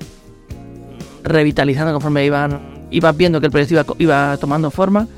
revitalizando 1.22 1.92
conforme 1.92 2.24
iban, 2.24 2.86
ibas 2.90 3.16
viendo 3.16 3.40
que 3.40 3.46
el 3.46 3.52
proyecto 3.52 3.96
iba, 3.98 4.36
tomando 4.36 4.70
forma. 4.70 5.08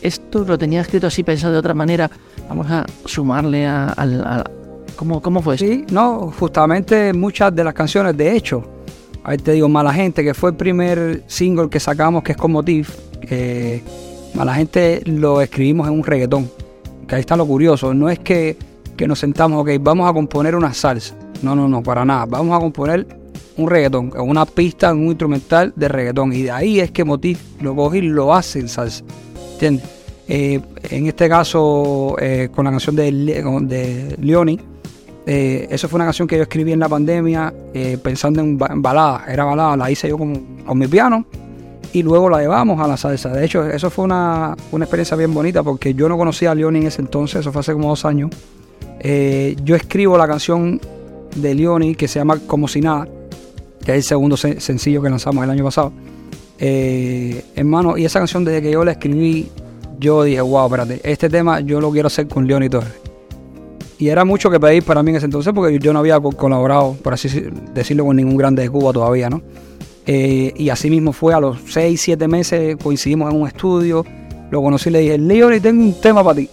Esto 0.00 0.44
lo 0.44 0.56
tenía 0.56 0.80
escrito 0.80 1.06
así, 1.06 1.22
pensado 1.22 1.52
de 1.52 1.58
otra 1.58 1.74
manera. 1.74 2.10
Vamos 2.48 2.70
a 2.70 2.86
sumarle 3.04 3.66
a, 3.66 4.44
¿Cómo, 4.96 5.20
¿Cómo 5.20 5.42
fue 5.42 5.56
eso? 5.56 5.66
Sí, 5.66 5.84
no, 5.90 6.32
justamente 6.38 7.12
muchas 7.12 7.54
de 7.54 7.64
las 7.64 7.74
canciones, 7.74 8.16
de 8.16 8.36
hecho, 8.36 8.62
ahí 9.24 9.36
te 9.36 9.52
digo, 9.52 9.68
Mala 9.68 9.92
Gente, 9.92 10.22
que 10.22 10.32
fue 10.32 10.50
el 10.50 10.56
primer 10.56 11.24
single 11.26 11.68
que 11.68 11.80
sacamos, 11.80 12.22
que 12.22 12.32
es 12.32 12.38
con 12.38 12.52
Motif, 12.52 12.96
Mala 14.34 14.54
Gente 14.54 15.02
lo 15.04 15.40
escribimos 15.40 15.88
en 15.88 15.94
un 15.94 16.04
reggaetón 16.04 16.48
que 17.06 17.14
ahí 17.14 17.20
está 17.20 17.36
lo 17.36 17.46
curioso, 17.46 17.94
no 17.94 18.08
es 18.08 18.18
que, 18.18 18.56
nos 19.06 19.18
sentamos, 19.18 19.60
ok, 19.62 19.70
vamos 19.80 20.08
a 20.08 20.12
componer 20.12 20.54
una 20.54 20.72
salsa. 20.72 21.14
No, 21.42 21.54
no, 21.54 21.68
no, 21.68 21.82
para 21.82 22.04
nada. 22.04 22.26
Vamos 22.26 22.56
a 22.56 22.60
componer 22.60 23.06
un 23.56 23.68
reggaetón, 23.68 24.12
una 24.16 24.46
pista, 24.46 24.92
un 24.92 25.06
instrumental 25.06 25.72
de 25.76 25.88
reggaetón. 25.88 26.32
Y 26.32 26.42
de 26.42 26.50
ahí 26.50 26.80
es 26.80 26.90
que 26.90 27.04
Motif 27.04 27.40
lo 27.60 27.74
coge 27.76 27.98
y 27.98 28.02
lo 28.02 28.32
hace 28.34 28.60
en 28.60 28.68
salsa. 28.68 29.04
¿Entiendes? 29.52 29.88
Eh, 30.26 30.60
en 30.90 31.06
este 31.06 31.28
caso, 31.28 32.16
eh, 32.18 32.48
con 32.54 32.64
la 32.64 32.70
canción 32.70 32.96
de, 32.96 33.12
de 33.12 34.16
Leoni, 34.20 34.58
eh, 35.26 35.66
eso 35.70 35.88
fue 35.88 35.98
una 35.98 36.04
canción 36.04 36.26
que 36.26 36.36
yo 36.36 36.42
escribí 36.42 36.72
en 36.72 36.78
la 36.78 36.88
pandemia 36.88 37.52
pensando 38.02 38.40
en, 38.40 38.56
balada. 38.56 39.24
Era 39.28 39.44
balada, 39.44 39.76
la 39.76 39.90
hice 39.90 40.08
yo 40.08 40.16
con, 40.16 40.62
con 40.64 40.78
mi 40.78 40.86
piano 40.86 41.26
y 41.94 42.02
luego 42.02 42.28
la 42.28 42.40
llevamos 42.40 42.80
a 42.80 42.86
la 42.88 42.96
salsa. 42.96 43.30
De 43.30 43.44
hecho, 43.44 43.64
eso 43.64 43.88
fue 43.88 44.04
una, 44.04 44.54
experiencia 44.78 45.16
bien 45.16 45.32
bonita 45.32 45.62
porque 45.62 45.94
yo 45.94 46.08
no 46.08 46.18
conocía 46.18 46.50
a 46.50 46.54
Leoni 46.54 46.80
en 46.80 46.86
ese 46.88 47.00
entonces, 47.00 47.40
eso 47.40 47.52
fue 47.52 47.60
hace 47.60 47.72
como 47.72 47.88
dos 47.88 48.04
años. 48.04 48.30
Eh, 49.00 49.56
yo 49.64 49.76
escribo 49.76 50.18
la 50.18 50.26
canción 50.26 50.80
de 51.36 51.54
Leoni 51.54 51.94
que 51.94 52.08
se 52.08 52.18
llama 52.18 52.40
Como 52.46 52.68
si 52.68 52.80
nada, 52.80 53.06
que 53.84 53.92
es 53.92 53.96
el 53.98 54.02
segundo 54.02 54.36
sencillo 54.36 55.00
que 55.00 55.08
lanzamos 55.08 55.44
el 55.44 55.50
año 55.50 55.64
pasado. 55.64 55.92
Eh, 56.58 57.44
hermano, 57.54 57.96
y 57.96 58.04
esa 58.04 58.18
canción 58.18 58.44
desde 58.44 58.60
que 58.62 58.70
yo 58.72 58.84
la 58.84 58.92
escribí, 58.92 59.48
yo 59.98 60.22
dije, 60.24 60.40
wow, 60.40 60.66
espérate, 60.66 61.00
este 61.04 61.28
tema 61.30 61.60
yo 61.60 61.80
lo 61.80 61.90
quiero 61.90 62.08
hacer 62.08 62.26
con 62.26 62.46
Leoni 62.46 62.68
Torres. 62.68 62.92
Y 63.98 64.08
era 64.08 64.24
mucho 64.24 64.50
que 64.50 64.58
pedir 64.58 64.82
para 64.82 65.02
mí 65.04 65.10
en 65.10 65.16
ese 65.16 65.26
entonces 65.26 65.52
porque 65.54 65.78
yo 65.78 65.92
no 65.92 66.00
había 66.00 66.18
co- 66.18 66.32
colaborado, 66.32 66.96
por 67.02 67.14
así 67.14 67.28
decirlo, 67.72 68.04
con 68.04 68.16
ningún 68.16 68.36
grande 68.36 68.62
de 68.62 68.68
Cuba 68.70 68.92
todavía, 68.92 69.30
¿no? 69.30 69.42
Eh, 70.06 70.52
y 70.56 70.68
así 70.68 70.90
mismo 70.90 71.12
fue, 71.12 71.34
a 71.34 71.40
los 71.40 71.58
6, 71.66 72.00
7 72.00 72.28
meses 72.28 72.76
coincidimos 72.82 73.32
en 73.32 73.40
un 73.40 73.46
estudio, 73.46 74.04
lo 74.50 74.62
conocí 74.62 74.88
y 74.88 74.92
le 74.92 74.98
dije, 75.00 75.18
Leoni, 75.18 75.58
tengo 75.58 75.82
un 75.82 76.00
tema 76.00 76.22
para 76.22 76.36
ti. 76.36 76.48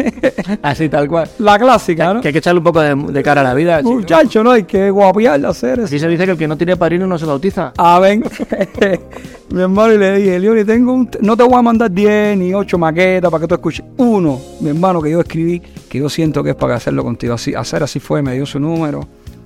Así 0.62 0.88
tal 0.88 1.08
cual. 1.08 1.28
La 1.38 1.58
clásica, 1.58 2.14
¿no? 2.14 2.20
Que 2.20 2.28
hay 2.28 2.32
que 2.32 2.38
echarle 2.38 2.58
un 2.58 2.64
poco 2.64 2.80
de, 2.80 2.94
de 2.94 3.22
cara 3.22 3.40
a 3.40 3.44
la 3.44 3.54
vida. 3.54 3.78
chico. 3.78 3.92
Muchacho, 3.92 4.44
¿no? 4.44 4.52
Hay 4.52 4.64
que 4.64 4.90
guapiarla, 4.90 5.48
hacer 5.48 5.78
eso. 5.80 5.86
Así 5.86 5.98
se 5.98 6.06
dice 6.06 6.26
que 6.26 6.32
el 6.32 6.38
que 6.38 6.46
no 6.46 6.56
tiene 6.56 6.76
padrino 6.76 7.06
no 7.06 7.18
se 7.18 7.26
bautiza. 7.26 7.72
A 7.76 7.98
ver, 7.98 8.18
mi 9.50 9.62
hermano, 9.62 9.94
y 9.94 9.98
le 9.98 10.18
dije, 10.18 10.38
Leoni, 10.38 10.64
tengo 10.64 10.92
un. 10.92 11.10
No 11.22 11.36
te 11.36 11.42
voy 11.42 11.54
a 11.54 11.62
mandar 11.62 11.90
10 11.90 12.38
ni 12.38 12.54
8 12.54 12.78
maquetas 12.78 13.30
para 13.30 13.40
que 13.40 13.48
tú 13.48 13.54
escuches. 13.54 13.84
Uno, 13.96 14.40
mi 14.60 14.68
hermano, 14.68 15.02
que 15.02 15.10
yo 15.10 15.20
escribí, 15.20 15.60
que 15.88 15.98
yo 15.98 16.08
siento 16.08 16.44
que 16.44 16.50
es 16.50 16.56
para 16.56 16.76
hacerlo 16.76 17.02
contigo. 17.02 17.34
Así, 17.34 17.54
hacer 17.54 17.82
así 17.82 17.98
fue, 18.00 18.22
me 18.22 18.34
dio 18.34 18.46
su 18.46 18.60
número, 18.60 19.00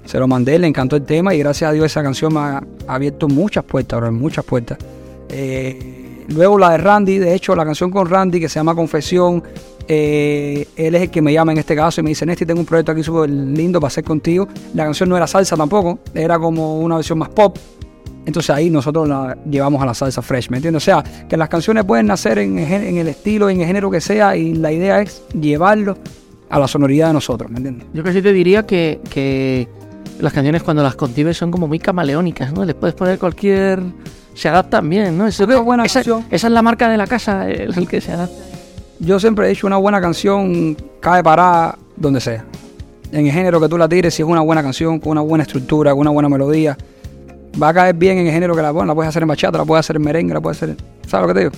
se 0.05 0.19
lo 0.19 0.29
mandé, 0.29 0.59
le 0.59 0.67
encantó 0.67 0.97
el 0.97 1.03
tema 1.05 1.35
y 1.35 1.39
gracias 1.39 1.71
a 1.71 1.73
Dios 1.73 1.87
esa 1.87 2.03
canción 2.03 2.35
me 2.35 2.41
ha 2.41 2.63
abierto 2.87 3.29
muchas 3.29 3.65
puertas, 3.65 4.01
bro, 4.01 4.13
muchas 4.13 4.45
puertas. 4.45 4.79
Eh, 5.29 6.25
luego 6.29 6.59
la 6.59 6.71
de 6.71 6.79
Randy, 6.79 7.19
de 7.19 7.35
hecho, 7.35 7.55
la 7.57 7.65
canción 7.65 7.91
con 7.91 8.09
Randy 8.09 8.41
que 8.41 8.49
se 8.49 8.57
llama 8.57 8.75
Confesión. 8.75 9.43
eh, 9.87 10.67
él 10.77 10.95
es 10.95 11.03
el 11.03 11.11
que 11.11 11.21
me 11.21 11.33
llama 11.33 11.53
en 11.53 11.59
este 11.59 11.77
caso 11.77 12.01
y 12.01 12.05
me 12.05 12.11
dice, 12.11 12.25
Nesti, 12.25 12.47
tengo 12.47 12.61
un 12.61 12.67
proyecto 12.67 12.93
aquí 12.93 13.03
súper 13.03 13.29
lindo 13.29 13.81
para 13.81 13.89
hacer 13.89 14.05
contigo. 14.05 14.49
La 14.75 14.85
canción 14.85 15.09
no 15.09 15.17
era 15.17 15.27
salsa 15.27 15.57
tampoco, 15.57 15.99
era 16.15 16.39
como 16.39 16.81
una 16.81 16.97
versión 16.97 17.19
más 17.19 17.29
pop. 17.31 17.59
Entonces 18.27 18.51
ahí 18.51 18.71
nosotros 18.71 19.09
la 19.09 19.37
llevamos 19.49 19.83
a 19.83 19.87
la 19.87 19.95
salsa 19.95 20.23
fresh, 20.23 20.49
¿me 20.49 20.57
entiendes? 20.57 20.83
O 20.83 20.85
sea, 20.85 21.05
que 21.29 21.37
las 21.37 21.49
canciones 21.49 21.85
pueden 21.85 22.07
nacer 22.07 22.39
en, 22.39 22.59
el 22.59 23.09
estilo, 23.09 23.51
en 23.51 23.61
el 23.61 23.67
género 23.67 23.91
que 23.91 24.01
sea, 24.01 24.37
y 24.37 24.55
la 24.55 24.73
idea 24.73 25.03
es 25.03 25.23
llevarlo 25.39 25.99
a 26.49 26.59
la 26.59 26.67
sonoridad 26.67 27.09
de 27.09 27.15
nosotros, 27.15 27.51
¿me 27.51 27.59
entiendes? 27.59 27.87
Yo 27.93 28.03
casi 28.03 28.23
te 28.23 28.33
diría 28.33 28.65
que, 28.65 29.01
que 29.11 29.69
las 30.21 30.33
canciones 30.33 30.63
cuando 30.63 30.83
las 30.83 30.95
concibes 30.95 31.37
son 31.37 31.51
como 31.51 31.67
muy 31.69 31.79
camaleónicas, 31.79 32.53
¿no? 32.53 32.65
Les 32.65 32.75
puedes 32.75 32.95
poner 32.95 33.19
cualquier... 33.19 33.81
Se 34.35 34.49
adaptan 34.49 34.89
bien, 34.91 35.17
¿no? 35.17 35.29
Eso- 35.29 35.47
buena 35.63 35.85
esa, 35.85 36.01
canción. 36.01 36.25
esa 36.31 36.47
es 36.49 36.53
la 36.53 36.61
marca 36.63 36.89
de 36.89 36.97
la 36.97 37.07
casa, 37.07 37.49
el, 37.49 37.73
el 37.79 37.87
que 37.89 38.01
se 38.01 38.13
adapta. 38.13 38.35
Yo 38.99 39.21
siempre 39.21 39.47
he 39.47 39.49
dicho, 39.51 39.67
una 39.67 39.77
buena 39.77 40.01
canción 40.01 40.77
cae 41.01 41.23
parada 41.23 41.79
donde 41.97 42.21
sea. 42.21 42.45
En 43.13 43.27
el 43.27 43.33
género 43.33 43.61
que 43.61 43.69
tú 43.69 43.79
la 43.79 43.89
tires, 43.89 44.13
si 44.13 44.23
es 44.23 44.29
una 44.29 44.41
buena 44.41 44.61
canción, 44.63 44.99
con 44.99 45.13
una 45.13 45.21
buena 45.21 45.43
estructura, 45.45 45.93
con 45.93 46.01
una 46.01 46.11
buena 46.11 46.29
melodía, 46.29 46.77
va 47.63 47.69
a 47.69 47.75
caer 47.75 47.95
bien 47.95 48.19
en 48.19 48.27
el 48.27 48.33
género 48.33 48.57
que 48.57 48.63
la 48.63 48.73
pones. 48.73 48.89
La 48.89 48.95
puedes 48.97 49.09
hacer 49.09 49.23
en 49.23 49.29
bachata, 49.29 49.59
la 49.59 49.65
puedes 49.65 49.87
hacer 49.87 49.97
en 49.97 50.03
merengue, 50.03 50.35
la 50.35 50.41
puedes 50.41 50.57
hacer 50.59 50.71
en... 50.71 50.77
¿Sabes 51.09 51.29
lo 51.29 51.33
que 51.33 51.41
te 51.41 51.41
digo? 51.47 51.53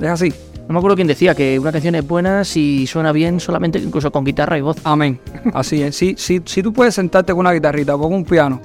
Es 0.00 0.08
así. 0.08 0.32
No 0.70 0.74
me 0.74 0.78
acuerdo 0.78 0.94
quién 0.94 1.08
decía 1.08 1.34
que 1.34 1.58
una 1.58 1.72
canción 1.72 1.96
es 1.96 2.06
buena 2.06 2.44
si 2.44 2.86
suena 2.86 3.10
bien 3.10 3.40
solamente 3.40 3.80
incluso 3.80 4.12
con 4.12 4.22
guitarra 4.22 4.56
y 4.56 4.60
voz. 4.60 4.76
Amén. 4.84 5.18
Así 5.52 5.82
es. 5.82 5.96
Si, 5.96 6.14
si, 6.16 6.40
si 6.44 6.62
tú 6.62 6.72
puedes 6.72 6.94
sentarte 6.94 7.32
con 7.32 7.40
una 7.40 7.50
guitarrita 7.52 7.96
o 7.96 7.98
con 8.00 8.12
un 8.14 8.24
piano 8.24 8.60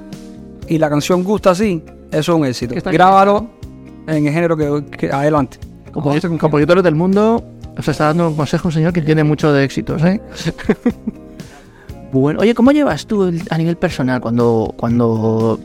y 0.67 0.77
la 0.77 0.88
canción 0.88 1.24
gusta 1.24 1.50
así, 1.50 1.81
eso 2.12 2.33
es 2.33 2.38
un 2.38 2.45
éxito. 2.45 2.75
Grábalo 2.91 3.47
en 4.05 4.27
el 4.27 4.31
género 4.31 4.55
que, 4.55 4.85
que- 4.95 5.12
adelante. 5.12 5.57
Composi- 5.91 6.38
compositores 6.38 6.83
del 6.83 6.93
mundo, 6.93 7.43
os 7.75 7.88
está 7.88 8.03
dando 8.05 8.29
un 8.29 8.35
consejo 8.35 8.67
un 8.67 8.71
señor 8.74 8.93
que 8.93 9.01
tiene 9.01 9.24
mucho 9.24 9.51
de 9.51 9.63
éxitos, 9.63 10.03
¿eh? 10.03 10.21
bueno, 12.13 12.39
oye, 12.41 12.53
¿cómo 12.53 12.71
llevas 12.71 13.07
tú 13.07 13.24
el- 13.24 13.41
a 13.50 13.57
nivel 13.57 13.77
personal 13.77 14.21
cuando, 14.21 14.74
cuando 14.77 15.59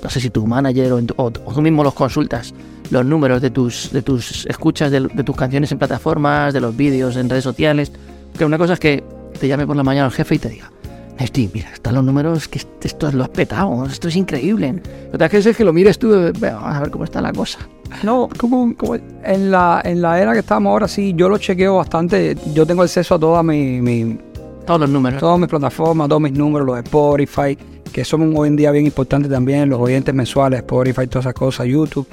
no 0.00 0.10
sé 0.10 0.20
si 0.20 0.30
tu 0.30 0.46
manager 0.46 0.92
o, 0.92 0.98
en 1.00 1.06
tu- 1.08 1.14
o- 1.16 1.24
o 1.26 1.52
tú 1.54 1.60
mismo 1.60 1.82
los 1.82 1.94
consultas 1.94 2.54
los 2.90 3.04
números 3.06 3.40
de 3.40 3.50
tus, 3.50 3.90
de 3.92 4.02
tus 4.02 4.46
escuchas 4.46 4.90
de, 4.90 5.00
de 5.00 5.24
tus 5.24 5.36
canciones 5.36 5.70
en 5.72 5.78
plataformas, 5.78 6.52
de 6.52 6.60
los 6.60 6.76
vídeos 6.76 7.16
en 7.16 7.28
redes 7.28 7.44
sociales? 7.44 7.92
Que 8.36 8.44
una 8.44 8.58
cosa 8.58 8.74
es 8.74 8.80
que 8.80 9.02
te 9.38 9.48
llame 9.48 9.66
por 9.66 9.76
la 9.76 9.82
mañana 9.82 10.06
el 10.06 10.12
jefe 10.12 10.34
y 10.34 10.38
te 10.38 10.48
diga, 10.48 10.70
Nesti, 11.18 11.50
mira, 11.52 11.70
están 11.72 11.94
los 11.94 12.04
números, 12.04 12.48
que 12.48 12.58
est- 12.58 12.84
esto 12.84 13.10
lo 13.12 13.24
has 13.24 13.28
petado, 13.28 13.84
esto 13.84 14.08
es 14.08 14.16
increíble. 14.16 14.80
Otra 15.12 15.28
cosa 15.28 15.50
es 15.50 15.56
que 15.56 15.64
lo 15.64 15.72
mires 15.72 15.98
tú, 15.98 16.14
eh, 16.14 16.32
vamos 16.40 16.62
a 16.76 16.80
ver 16.80 16.90
cómo 16.90 17.04
está 17.04 17.20
la 17.20 17.32
cosa. 17.32 17.58
No, 18.02 18.28
como, 18.38 18.74
como 18.76 18.94
en, 18.96 19.50
la, 19.50 19.82
en 19.84 20.00
la 20.00 20.18
era 20.20 20.32
que 20.32 20.38
estamos 20.38 20.70
ahora, 20.70 20.88
sí, 20.88 21.12
yo 21.14 21.28
lo 21.28 21.36
chequeo 21.36 21.76
bastante. 21.76 22.36
Yo 22.54 22.64
tengo 22.66 22.82
acceso 22.82 23.16
a 23.16 23.18
todas 23.18 23.44
mi, 23.44 23.80
mi- 23.82 24.18
Todos 24.66 24.80
los 24.80 24.88
números. 24.90 25.20
todas 25.20 25.38
mis 25.38 25.48
plataformas, 25.48 26.08
todos 26.08 26.22
mis 26.22 26.32
números, 26.32 26.66
los 26.66 26.76
de 26.76 26.82
Spotify, 26.84 27.58
que 27.92 28.02
son 28.04 28.32
hoy 28.34 28.48
en 28.48 28.56
día 28.56 28.70
bien 28.70 28.86
importantes 28.86 29.30
también, 29.30 29.68
los 29.68 29.78
oyentes 29.78 30.14
mensuales, 30.14 30.60
Spotify, 30.60 31.06
todas 31.06 31.26
esas 31.26 31.34
cosas, 31.34 31.66
YouTube. 31.66 32.06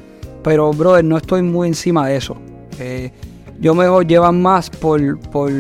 Pero, 0.44 0.72
brother, 0.72 1.03
no 1.03 1.17
estoy 1.17 1.41
muy 1.41 1.67
encima 1.67 2.08
de 2.08 2.15
eso. 2.15 2.38
Eh, 2.79 3.12
yo 3.60 3.74
mejor 3.74 4.06
llevan 4.06 4.41
más 4.41 4.70
por, 4.70 5.20
por, 5.20 5.51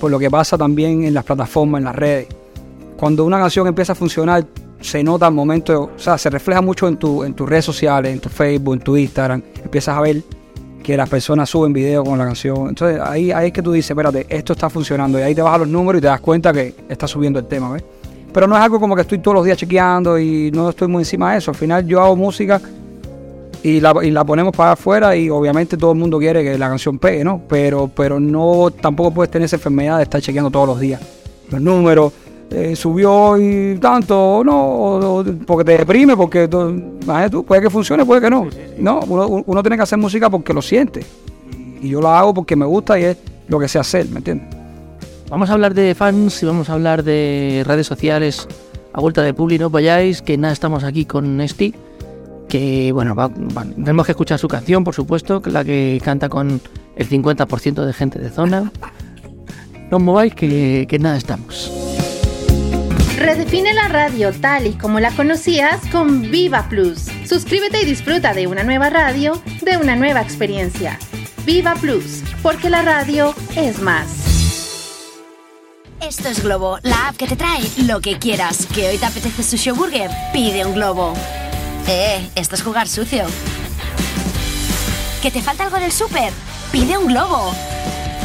por 0.00 0.10
lo 0.10 0.18
que 0.18 0.30
pasa 0.30 0.56
también 0.56 1.04
en 1.04 1.14
las 1.14 1.24
plataformas, 1.24 1.80
en 1.80 1.84
las 1.84 1.96
redes. 1.96 2.28
Cuando 2.96 3.24
una 3.24 3.38
canción 3.38 3.66
empieza 3.66 3.92
a 3.92 3.96
funcionar, 3.96 4.46
se 4.80 5.02
nota 5.02 5.26
al 5.26 5.34
momento, 5.34 5.90
o 5.94 5.98
sea, 5.98 6.18
se 6.18 6.30
refleja 6.30 6.60
mucho 6.60 6.88
en, 6.88 6.96
tu, 6.96 7.24
en 7.24 7.34
tus 7.34 7.48
redes 7.48 7.64
sociales, 7.64 8.12
en 8.12 8.20
tu 8.20 8.28
Facebook, 8.28 8.74
en 8.74 8.80
tu 8.80 8.96
Instagram. 8.96 9.42
Empiezas 9.62 9.96
a 9.96 10.00
ver 10.00 10.22
que 10.82 10.96
las 10.96 11.08
personas 11.08 11.48
suben 11.48 11.72
videos 11.72 12.04
con 12.04 12.18
la 12.18 12.24
canción. 12.24 12.68
Entonces 12.68 13.00
ahí, 13.00 13.30
ahí 13.30 13.48
es 13.48 13.52
que 13.52 13.62
tú 13.62 13.72
dices, 13.72 13.90
espérate, 13.90 14.26
esto 14.28 14.52
está 14.52 14.68
funcionando. 14.68 15.18
Y 15.18 15.22
ahí 15.22 15.34
te 15.34 15.42
vas 15.42 15.54
a 15.54 15.58
los 15.58 15.68
números 15.68 16.00
y 16.00 16.02
te 16.02 16.08
das 16.08 16.20
cuenta 16.20 16.52
que 16.52 16.74
está 16.88 17.06
subiendo 17.06 17.38
el 17.38 17.46
tema, 17.46 17.72
¿ves? 17.72 17.84
Pero 18.32 18.46
no 18.46 18.56
es 18.56 18.62
algo 18.62 18.80
como 18.80 18.96
que 18.96 19.02
estoy 19.02 19.18
todos 19.18 19.36
los 19.36 19.44
días 19.44 19.58
chequeando 19.58 20.18
y 20.18 20.50
no 20.52 20.70
estoy 20.70 20.88
muy 20.88 21.02
encima 21.02 21.32
de 21.32 21.38
eso. 21.38 21.50
Al 21.50 21.56
final 21.56 21.86
yo 21.86 22.00
hago 22.00 22.16
música 22.16 22.60
y 23.62 23.80
la, 23.80 23.94
y 24.02 24.10
la 24.10 24.24
ponemos 24.24 24.54
para 24.56 24.72
afuera 24.72 25.14
y 25.16 25.30
obviamente 25.30 25.76
todo 25.76 25.92
el 25.92 25.98
mundo 25.98 26.18
quiere 26.18 26.42
que 26.42 26.58
la 26.58 26.68
canción 26.68 26.98
pegue, 26.98 27.22
¿no? 27.24 27.40
Pero, 27.48 27.88
pero 27.94 28.18
no, 28.18 28.70
tampoco 28.70 29.12
puedes 29.12 29.30
tener 29.30 29.46
esa 29.46 29.56
enfermedad 29.56 29.98
de 29.98 30.02
estar 30.04 30.20
chequeando 30.20 30.50
todos 30.50 30.66
los 30.68 30.80
días 30.80 31.00
los 31.50 31.60
números. 31.60 32.12
eh, 32.54 32.76
subió 32.76 33.38
y 33.38 33.78
tanto, 33.78 34.36
o 34.38 34.44
no, 34.44 34.62
o- 34.62 35.20
o- 35.20 35.24
porque 35.46 35.64
te 35.64 35.78
deprime, 35.78 36.14
porque 36.14 36.48
tú, 36.48 36.82
puede 37.46 37.62
que 37.62 37.70
funcione, 37.70 38.04
puede 38.04 38.20
que 38.20 38.28
no. 38.28 38.46
No, 38.78 39.00
uno, 39.08 39.42
uno 39.46 39.62
tiene 39.62 39.76
que 39.76 39.82
hacer 39.84 39.96
música 39.98 40.28
porque 40.28 40.52
lo 40.52 40.60
siente. 40.60 41.02
Y 41.80 41.88
yo 41.88 42.02
la 42.02 42.18
hago 42.18 42.34
porque 42.34 42.54
me 42.54 42.66
gusta 42.66 42.98
y 43.00 43.04
es 43.04 43.16
lo 43.48 43.58
que 43.58 43.68
sé 43.68 43.78
hacer, 43.78 44.06
¿me 44.10 44.18
entiendes? 44.18 44.48
Vamos 45.30 45.48
a 45.48 45.54
hablar 45.54 45.72
de 45.72 45.94
fans 45.94 46.42
y 46.42 46.46
vamos 46.46 46.68
a 46.68 46.74
hablar 46.74 47.02
de 47.04 47.62
redes 47.66 47.86
sociales 47.86 48.46
a 48.92 49.00
vuelta 49.00 49.22
de 49.22 49.32
publi, 49.32 49.58
no 49.58 49.70
vayáis, 49.70 50.20
que 50.20 50.36
nada, 50.36 50.52
estamos 50.52 50.84
aquí 50.84 51.06
con 51.06 51.38
Nesti, 51.38 51.74
que 52.52 52.92
bueno, 52.92 53.14
va- 53.14 53.28
va- 53.28 53.64
tenemos 53.64 54.04
que 54.04 54.12
escuchar 54.12 54.38
su 54.38 54.46
canción, 54.46 54.84
por 54.84 54.94
supuesto, 54.94 55.40
que 55.40 55.48
es 55.48 55.54
la 55.54 55.64
que 55.64 55.98
canta 56.04 56.28
con 56.28 56.60
el 56.96 57.08
50% 57.08 57.86
de 57.86 57.92
gente 57.94 58.18
de 58.18 58.28
zona. 58.28 58.70
No 59.90 59.96
os 59.96 60.02
mováis, 60.02 60.34
que, 60.34 60.84
que 60.86 60.98
nada, 60.98 61.16
estamos. 61.16 61.72
Redefine 63.16 63.72
la 63.72 63.88
radio 63.88 64.32
tal 64.32 64.66
y 64.66 64.72
como 64.72 65.00
la 65.00 65.10
conocías 65.12 65.80
con 65.90 66.30
Viva 66.30 66.66
Plus. 66.68 67.06
Suscríbete 67.24 67.80
y 67.80 67.86
disfruta 67.86 68.34
de 68.34 68.46
una 68.46 68.64
nueva 68.64 68.90
radio, 68.90 69.40
de 69.62 69.78
una 69.78 69.96
nueva 69.96 70.20
experiencia. 70.20 70.98
Viva 71.46 71.74
Plus, 71.80 72.22
porque 72.42 72.68
la 72.68 72.82
radio 72.82 73.34
es 73.56 73.80
más. 73.80 74.06
Esto 76.06 76.28
es 76.28 76.42
Globo, 76.42 76.78
la 76.82 77.08
app 77.08 77.16
que 77.16 77.26
te 77.28 77.36
trae 77.36 77.62
lo 77.86 78.00
que 78.02 78.18
quieras. 78.18 78.66
Que 78.74 78.88
hoy 78.88 78.98
te 78.98 79.06
apetece 79.06 79.42
sushi 79.42 79.70
o 79.70 79.74
burger, 79.74 80.10
pide 80.34 80.66
un 80.66 80.74
globo. 80.74 81.14
Eh, 81.86 82.30
esto 82.34 82.54
es 82.54 82.62
jugar 82.62 82.88
sucio. 82.88 83.24
¿Que 85.20 85.30
te 85.30 85.42
falta 85.42 85.64
algo 85.64 85.78
del 85.78 85.92
súper? 85.92 86.32
Pide 86.70 86.96
un 86.96 87.06
globo. 87.06 87.54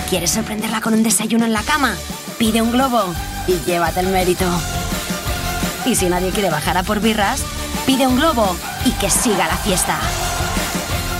¿Quieres 0.09 0.31
sorprenderla 0.31 0.81
con 0.81 0.93
un 0.93 1.03
desayuno 1.03 1.45
en 1.45 1.53
la 1.53 1.63
cama? 1.63 1.95
Pide 2.37 2.61
un 2.61 2.71
globo 2.71 3.13
y 3.47 3.59
llévate 3.65 3.99
el 3.99 4.07
mérito. 4.07 4.45
Y 5.85 5.95
si 5.95 6.07
nadie 6.07 6.31
quiere 6.31 6.49
bajar 6.49 6.77
a 6.77 6.83
por 6.83 7.01
birras, 7.01 7.41
pide 7.85 8.07
un 8.07 8.15
globo 8.15 8.55
y 8.85 8.91
que 8.91 9.09
siga 9.09 9.47
la 9.47 9.57
fiesta. 9.57 9.97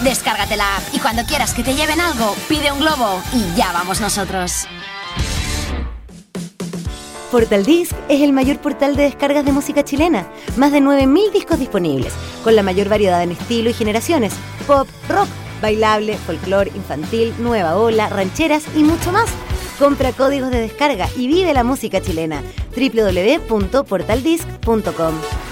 Descárgate 0.03 0.57
la 0.57 0.77
app 0.77 0.83
y 0.93 0.99
cuando 0.99 1.25
quieras 1.25 1.53
que 1.53 1.63
te 1.63 1.75
lleven 1.75 1.99
algo, 1.99 2.35
pide 2.47 2.71
un 2.71 2.79
globo 2.79 3.21
y 3.33 3.57
ya 3.57 3.71
vamos 3.71 3.99
nosotros. 3.99 4.67
Portal 7.31 7.65
Disc 7.65 7.95
es 8.07 8.21
el 8.21 8.31
mayor 8.31 8.59
portal 8.59 8.95
de 8.95 9.03
descargas 9.03 9.43
de 9.45 9.51
música 9.51 9.83
chilena. 9.83 10.25
Más 10.55 10.71
de 10.71 10.79
9.000 10.79 11.31
discos 11.31 11.59
disponibles, 11.59 12.13
con 12.43 12.55
la 12.55 12.63
mayor 12.63 12.87
variedad 12.87 13.21
en 13.21 13.31
estilo 13.31 13.69
y 13.69 13.73
generaciones. 13.73 14.33
Pop, 14.65 14.87
rock, 15.09 15.27
bailable, 15.61 16.15
folclore, 16.17 16.71
infantil, 16.73 17.33
nueva 17.39 17.75
ola, 17.75 18.07
rancheras 18.09 18.63
y 18.75 18.83
mucho 18.83 19.11
más. 19.11 19.29
Compra 19.77 20.13
códigos 20.13 20.51
de 20.51 20.61
descarga 20.61 21.09
y 21.17 21.27
vive 21.27 21.53
la 21.53 21.65
música 21.65 21.99
chilena. 22.01 22.41
www.portaldisc.com 22.75 25.46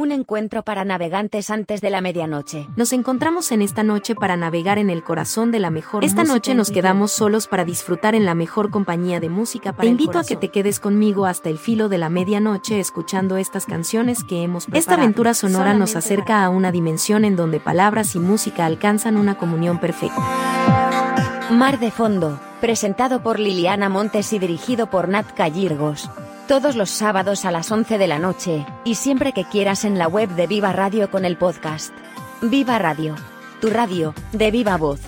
Un 0.00 0.12
encuentro 0.12 0.62
para 0.62 0.86
navegantes 0.86 1.50
antes 1.50 1.82
de 1.82 1.90
la 1.90 2.00
medianoche. 2.00 2.66
Nos 2.74 2.94
encontramos 2.94 3.52
en 3.52 3.60
esta 3.60 3.82
noche 3.82 4.14
para 4.14 4.34
navegar 4.34 4.78
en 4.78 4.88
el 4.88 5.04
corazón 5.04 5.50
de 5.50 5.58
la 5.58 5.68
mejor 5.68 6.04
Esta 6.04 6.22
música 6.22 6.34
noche 6.34 6.54
nos 6.54 6.70
quedamos 6.70 7.12
solos 7.12 7.46
para 7.46 7.66
disfrutar 7.66 8.14
en 8.14 8.24
la 8.24 8.34
mejor 8.34 8.70
compañía 8.70 9.20
de 9.20 9.28
música 9.28 9.72
para 9.72 9.82
Te 9.82 9.88
el 9.88 10.00
invito 10.00 10.18
a 10.18 10.24
que 10.24 10.36
te 10.36 10.48
quedes 10.48 10.80
conmigo 10.80 11.26
hasta 11.26 11.50
el 11.50 11.58
filo 11.58 11.90
de 11.90 11.98
la 11.98 12.08
medianoche 12.08 12.80
escuchando 12.80 13.36
estas 13.36 13.66
canciones 13.66 14.24
que 14.24 14.42
hemos 14.42 14.64
preparado. 14.64 14.80
Esta 14.80 14.94
aventura 14.94 15.34
sonora 15.34 15.74
nos 15.74 15.94
acerca 15.94 16.46
a 16.46 16.48
una 16.48 16.72
dimensión 16.72 17.26
en 17.26 17.36
donde 17.36 17.60
palabras 17.60 18.14
y 18.14 18.20
música 18.20 18.64
alcanzan 18.64 19.18
una 19.18 19.36
comunión 19.36 19.80
perfecta. 19.80 21.09
Mar 21.50 21.80
de 21.80 21.90
Fondo, 21.90 22.38
presentado 22.60 23.24
por 23.24 23.40
Liliana 23.40 23.88
Montes 23.88 24.32
y 24.32 24.38
dirigido 24.38 24.88
por 24.88 25.08
Nat 25.08 25.32
Callirgos. 25.32 26.08
Todos 26.46 26.76
los 26.76 26.90
sábados 26.90 27.44
a 27.44 27.50
las 27.50 27.72
11 27.72 27.98
de 27.98 28.06
la 28.06 28.20
noche, 28.20 28.64
y 28.84 28.94
siempre 28.94 29.32
que 29.32 29.44
quieras 29.44 29.84
en 29.84 29.98
la 29.98 30.06
web 30.06 30.30
de 30.36 30.46
Viva 30.46 30.72
Radio 30.72 31.10
con 31.10 31.24
el 31.24 31.36
podcast. 31.36 31.92
Viva 32.40 32.78
Radio, 32.78 33.16
tu 33.60 33.68
radio, 33.68 34.14
de 34.32 34.52
viva 34.52 34.76
voz. 34.76 35.00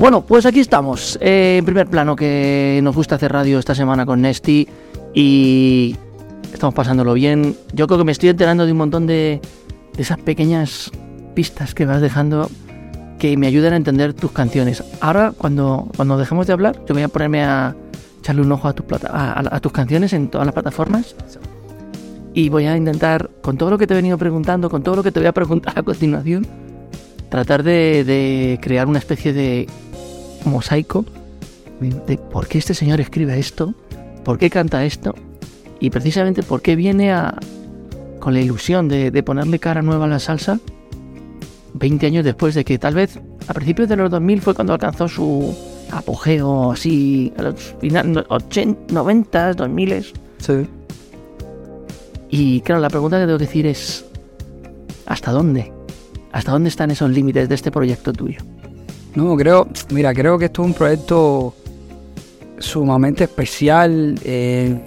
Bueno, 0.00 0.22
pues 0.26 0.44
aquí 0.46 0.58
estamos, 0.58 1.16
eh, 1.20 1.58
en 1.58 1.64
primer 1.64 1.86
plano 1.86 2.16
que 2.16 2.80
nos 2.82 2.96
gusta 2.96 3.14
hacer 3.14 3.32
radio 3.32 3.60
esta 3.60 3.74
semana 3.76 4.04
con 4.04 4.20
Nesty 4.20 4.66
y 5.14 5.96
estamos 6.52 6.74
pasándolo 6.74 7.14
bien. 7.14 7.56
Yo 7.72 7.86
creo 7.86 7.98
que 7.98 8.04
me 8.04 8.12
estoy 8.12 8.30
enterando 8.30 8.66
de 8.66 8.72
un 8.72 8.78
montón 8.78 9.06
de 9.06 9.40
esas 9.96 10.18
pequeñas 10.18 10.90
pistas 11.34 11.72
que 11.72 11.86
vas 11.86 12.00
dejando 12.00 12.50
que 13.18 13.36
me 13.36 13.46
ayudan 13.46 13.72
a 13.72 13.76
entender 13.76 14.12
tus 14.14 14.32
canciones. 14.32 14.82
Ahora, 15.00 15.32
cuando, 15.36 15.88
cuando 15.96 16.18
dejemos 16.18 16.46
de 16.46 16.52
hablar, 16.52 16.76
yo 16.86 16.94
voy 16.94 17.02
a 17.02 17.08
ponerme 17.08 17.42
a 17.44 17.74
echarle 18.20 18.42
un 18.42 18.52
ojo 18.52 18.68
a 18.68 18.72
tus, 18.74 18.84
plata- 18.86 19.10
a, 19.12 19.32
a- 19.40 19.56
a 19.56 19.60
tus 19.60 19.72
canciones 19.72 20.12
en 20.12 20.28
todas 20.28 20.46
las 20.46 20.54
plataformas 20.54 21.14
y 22.34 22.48
voy 22.50 22.66
a 22.66 22.76
intentar, 22.76 23.30
con 23.40 23.56
todo 23.56 23.70
lo 23.70 23.78
que 23.78 23.86
te 23.86 23.94
he 23.94 23.96
venido 23.96 24.18
preguntando, 24.18 24.68
con 24.68 24.82
todo 24.82 24.96
lo 24.96 25.02
que 25.02 25.12
te 25.12 25.20
voy 25.20 25.26
a 25.26 25.32
preguntar 25.32 25.78
a 25.78 25.82
continuación, 25.82 26.46
tratar 27.30 27.62
de, 27.62 28.04
de 28.04 28.58
crear 28.60 28.86
una 28.86 28.98
especie 28.98 29.32
de 29.32 29.66
mosaico 30.44 31.04
de, 31.80 31.90
de 32.06 32.18
por 32.18 32.46
qué 32.46 32.58
este 32.58 32.74
señor 32.74 33.00
escribe 33.00 33.38
esto, 33.38 33.74
por 34.24 34.38
qué 34.38 34.50
canta 34.50 34.84
esto 34.84 35.14
y 35.80 35.90
precisamente 35.90 36.42
por 36.42 36.60
qué 36.62 36.76
viene 36.76 37.12
a 37.12 37.38
con 38.20 38.34
la 38.34 38.40
ilusión 38.40 38.88
de, 38.88 39.10
de 39.10 39.22
ponerle 39.22 39.58
cara 39.58 39.82
nueva 39.82 40.04
a 40.06 40.08
la 40.08 40.18
salsa 40.18 40.58
20 41.78 42.06
años 42.06 42.24
después 42.24 42.54
de 42.54 42.64
que 42.64 42.78
tal 42.78 42.94
vez 42.94 43.18
a 43.48 43.54
principios 43.54 43.88
de 43.88 43.96
los 43.96 44.10
2000 44.10 44.40
fue 44.42 44.54
cuando 44.54 44.72
alcanzó 44.72 45.08
su 45.08 45.54
apogeo 45.90 46.72
así 46.72 47.32
a 47.38 47.42
los 47.42 47.54
finales 47.80 48.24
80, 48.28 48.92
90, 48.94 49.52
2000 49.54 50.04
Sí. 50.38 50.52
y 52.30 52.60
claro, 52.60 52.80
la 52.80 52.88
pregunta 52.90 53.18
que 53.18 53.26
tengo 53.26 53.38
que 53.38 53.44
decir 53.46 53.66
es 53.66 54.04
¿hasta 55.06 55.30
dónde? 55.32 55.72
¿Hasta 56.32 56.52
dónde 56.52 56.68
están 56.68 56.90
esos 56.90 57.10
límites 57.10 57.48
de 57.48 57.54
este 57.54 57.70
proyecto 57.70 58.12
tuyo? 58.12 58.40
No, 59.14 59.34
creo, 59.36 59.68
mira, 59.90 60.12
creo 60.12 60.38
que 60.38 60.46
esto 60.46 60.62
es 60.62 60.68
un 60.68 60.74
proyecto 60.74 61.54
sumamente 62.58 63.24
especial, 63.24 64.18
eh, 64.24 64.78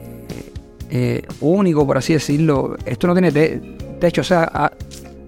eh, 0.92 1.24
único, 1.42 1.86
por 1.88 1.98
así 1.98 2.14
decirlo. 2.14 2.76
Esto 2.86 3.08
no 3.08 3.14
tiene 3.14 3.32
te- 3.32 3.60
techo, 4.00 4.22
o 4.22 4.24
sea, 4.24 4.72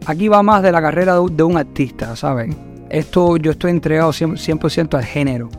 aquí 0.06 0.28
va 0.28 0.44
más 0.44 0.64
de 0.64 0.72
la 0.72 0.82
carrera 0.82 1.14
de, 1.16 1.44
un- 1.44 1.58
artista, 1.58 2.16
¿sabes? 2.16 2.56
Esto 2.90 3.38
yo 3.38 3.52
estoy 3.52 3.72
entregado 3.72 4.12
100%, 4.12 4.38
100% 4.60 4.98
al 4.98 5.06
género, 5.06 5.50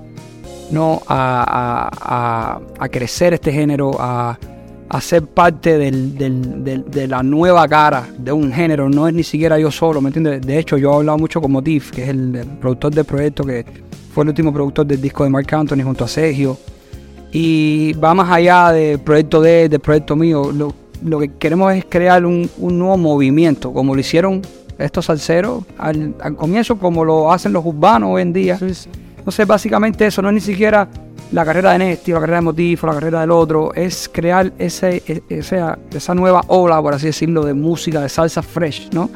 no 0.71 1.01
a, 1.09 1.89
a- 1.91 2.61
a- 2.85 2.89
crecer 2.89 3.35
este 3.35 3.53
género, 3.53 3.93
a, 3.99 4.39
ser 5.01 5.27
parte 5.27 5.79
del- 5.79 6.17
del- 6.19 6.63
del- 6.65 6.85
de 6.91 7.09
la 7.09 7.23
nueva 7.23 7.67
cara 7.67 8.07
de 8.19 8.31
un 8.33 8.53
género, 8.53 8.89
no 8.91 9.09
es 9.09 9.15
ni 9.15 9.23
siquiera 9.23 9.59
yo 9.59 9.71
solo, 9.71 10.01
¿me 10.03 10.09
entiendes? 10.09 10.43
De 10.43 10.59
hecho, 10.59 10.77
yo 10.77 10.93
he 10.93 10.97
hablado 10.97 11.17
mucho 11.19 11.41
con 11.41 11.51
Motif, 11.53 11.91
que 11.91 12.03
es 12.03 12.09
el, 12.11 12.47
productor 12.61 12.93
del 12.95 13.05
proyecto, 13.07 13.45
que 13.45 13.65
fue 14.13 14.25
el 14.25 14.29
último 14.29 14.53
productor 14.53 14.85
del 14.87 15.01
disco 15.01 15.25
de 15.25 15.31
Mark 15.31 15.47
Anthony 15.55 15.83
junto 15.83 16.05
a 16.05 16.09
Sergio. 16.09 16.59
Y 17.35 17.95
va 17.95 18.13
más 18.13 18.31
allá 18.31 18.73
del 18.73 18.99
proyecto 18.99 19.41
de 19.41 19.67
del 19.71 19.81
proyecto 19.81 20.15
mío. 20.15 20.53
Lo 21.05 21.19
que 21.19 21.29
queremos 21.33 21.73
es 21.75 21.85
crear 21.89 22.25
un, 22.25 22.49
un 22.59 22.79
nuevo 22.79 22.97
movimiento, 22.97 23.73
como 23.73 23.95
lo 23.95 24.01
hicieron 24.01 24.43
estos 24.79 25.07
salseros 25.07 25.65
al, 25.79 26.15
al 26.21 26.35
comienzo, 26.37 26.77
como 26.79 27.05
lo 27.05 27.33
hacen 27.33 27.53
los 27.53 27.65
urbanos 27.65 28.11
hoy 28.13 28.23
en 28.23 28.33
día. 28.33 28.59
Entonces, 28.61 29.47
básicamente 29.47 30.07
eso 30.07 30.23
no 30.23 30.29
es 30.29 30.35
ni 30.35 30.41
siquiera 30.41 30.89
la 31.31 31.45
carrera 31.45 31.73
de 31.73 31.79
Nesti 31.79 32.13
la 32.13 32.21
carrera 32.21 32.39
de 32.39 32.43
Motif 32.43 32.85
o 32.85 32.87
la 32.89 32.95
carrera 32.95 33.21
del 33.23 33.31
otro, 33.31 33.73
es 33.75 34.09
crear 34.13 34.53
ese, 34.59 35.03
e- 35.07 35.23
esa, 35.31 36.15
nueva 36.15 36.43
ola, 36.49 36.81
por 36.83 36.95
así 36.95 37.07
decirlo, 37.07 37.45
de 37.45 37.55
música, 37.55 38.01
de 38.01 38.09
salsa 38.09 38.43
fresh, 38.43 38.91
¿no? 38.93 39.09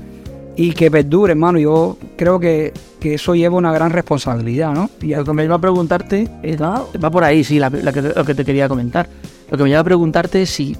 Y 0.56 0.72
que 0.72 0.90
perdure, 0.90 1.32
hermano. 1.32 1.58
Yo 1.58 1.98
creo 2.16 2.40
que, 2.40 2.72
que 3.00 3.14
eso 3.14 3.34
lleva 3.34 3.56
una 3.56 3.72
gran 3.72 3.90
responsabilidad, 3.90 4.72
¿no? 4.72 4.88
Y 5.02 5.14
Lo 5.14 5.24
que 5.24 5.32
me 5.34 5.42
lleva 5.42 5.56
a 5.56 5.60
preguntarte, 5.60 6.26
es- 6.42 6.58
va 6.60 7.10
por 7.10 7.22
ahí, 7.24 7.44
sí, 7.44 7.58
la- 7.58 7.68
la 7.68 7.92
que- 7.92 8.00
lo 8.02 8.24
que 8.24 8.34
te 8.34 8.44
quería 8.44 8.66
comentar. 8.68 9.06
Lo 9.50 9.58
que 9.58 9.64
me 9.64 9.68
lleva 9.68 9.82
a 9.82 9.84
preguntarte 9.84 10.40
es 10.42 10.48
si, 10.50 10.74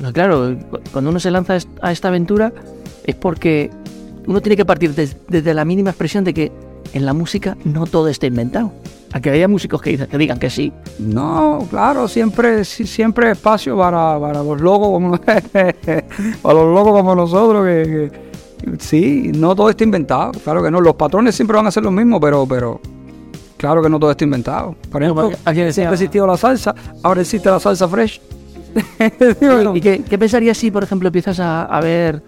no, 0.00 0.12
claro, 0.12 0.56
cu- 0.70 0.78
cuando 0.92 1.10
uno 1.10 1.20
se 1.20 1.30
lanza 1.30 1.58
a 1.82 1.92
esta 1.92 2.08
aventura 2.08 2.52
es 3.04 3.14
porque 3.14 3.70
uno 4.26 4.40
tiene 4.40 4.56
que 4.56 4.64
partir 4.64 4.94
des- 4.94 5.16
desde 5.28 5.54
la 5.54 5.64
mínima 5.64 5.90
expresión 5.90 6.24
de 6.24 6.34
que 6.34 6.52
en 6.92 7.04
la 7.06 7.12
música 7.12 7.56
no 7.64 7.86
todo 7.86 8.08
está 8.08 8.26
inventado. 8.26 8.72
A 9.10 9.20
que 9.20 9.30
haya 9.30 9.48
músicos 9.48 9.80
que, 9.80 9.96
digan 10.18 10.38
que 10.38 10.50
sí. 10.50 10.70
No, 10.98 11.66
claro, 11.70 12.08
siempre, 12.08 12.62
sí, 12.66 12.86
siempre 12.86 13.30
espacio 13.30 13.74
para, 13.76 14.20
para 14.20 14.42
los 14.42 14.60
locos 14.60 14.88
como 14.90 15.18
para 15.18 16.54
los 16.54 16.74
locos 16.74 16.92
como 16.92 17.14
nosotros 17.14 17.64
que, 17.64 18.10
que- 18.62 18.76
sí, 18.78 19.32
no 19.34 19.54
todo 19.56 19.70
está 19.70 19.84
inventado, 19.84 20.32
claro 20.44 20.62
que 20.62 20.70
no, 20.70 20.80
los 20.80 20.94
patrones 20.94 21.34
siempre 21.34 21.56
van 21.56 21.66
a 21.66 21.70
ser 21.70 21.82
los 21.84 21.92
mismos, 21.92 22.20
pero, 22.20 22.46
pero 22.46 22.80
claro 23.56 23.82
que 23.82 23.88
no 23.88 23.98
todo 23.98 24.10
está 24.10 24.24
inventado. 24.24 24.74
Por 24.90 25.02
ejemplo, 25.02 25.30
decía- 25.30 25.72
siempre 25.72 25.90
ha 25.90 25.94
existido 25.94 26.26
la 26.26 26.36
salsa, 26.36 26.74
ahora 27.02 27.20
existe 27.22 27.48
la 27.50 27.60
salsa 27.60 27.88
fresh. 27.88 28.20
¿Y 29.74 29.80
qué, 29.80 30.02
qué 30.08 30.18
pensarías 30.18 30.56
si, 30.58 30.70
por 30.70 30.82
ejemplo, 30.84 31.08
empiezas 31.08 31.40
a, 31.40 31.64
a 31.64 31.80
ver 31.80 32.22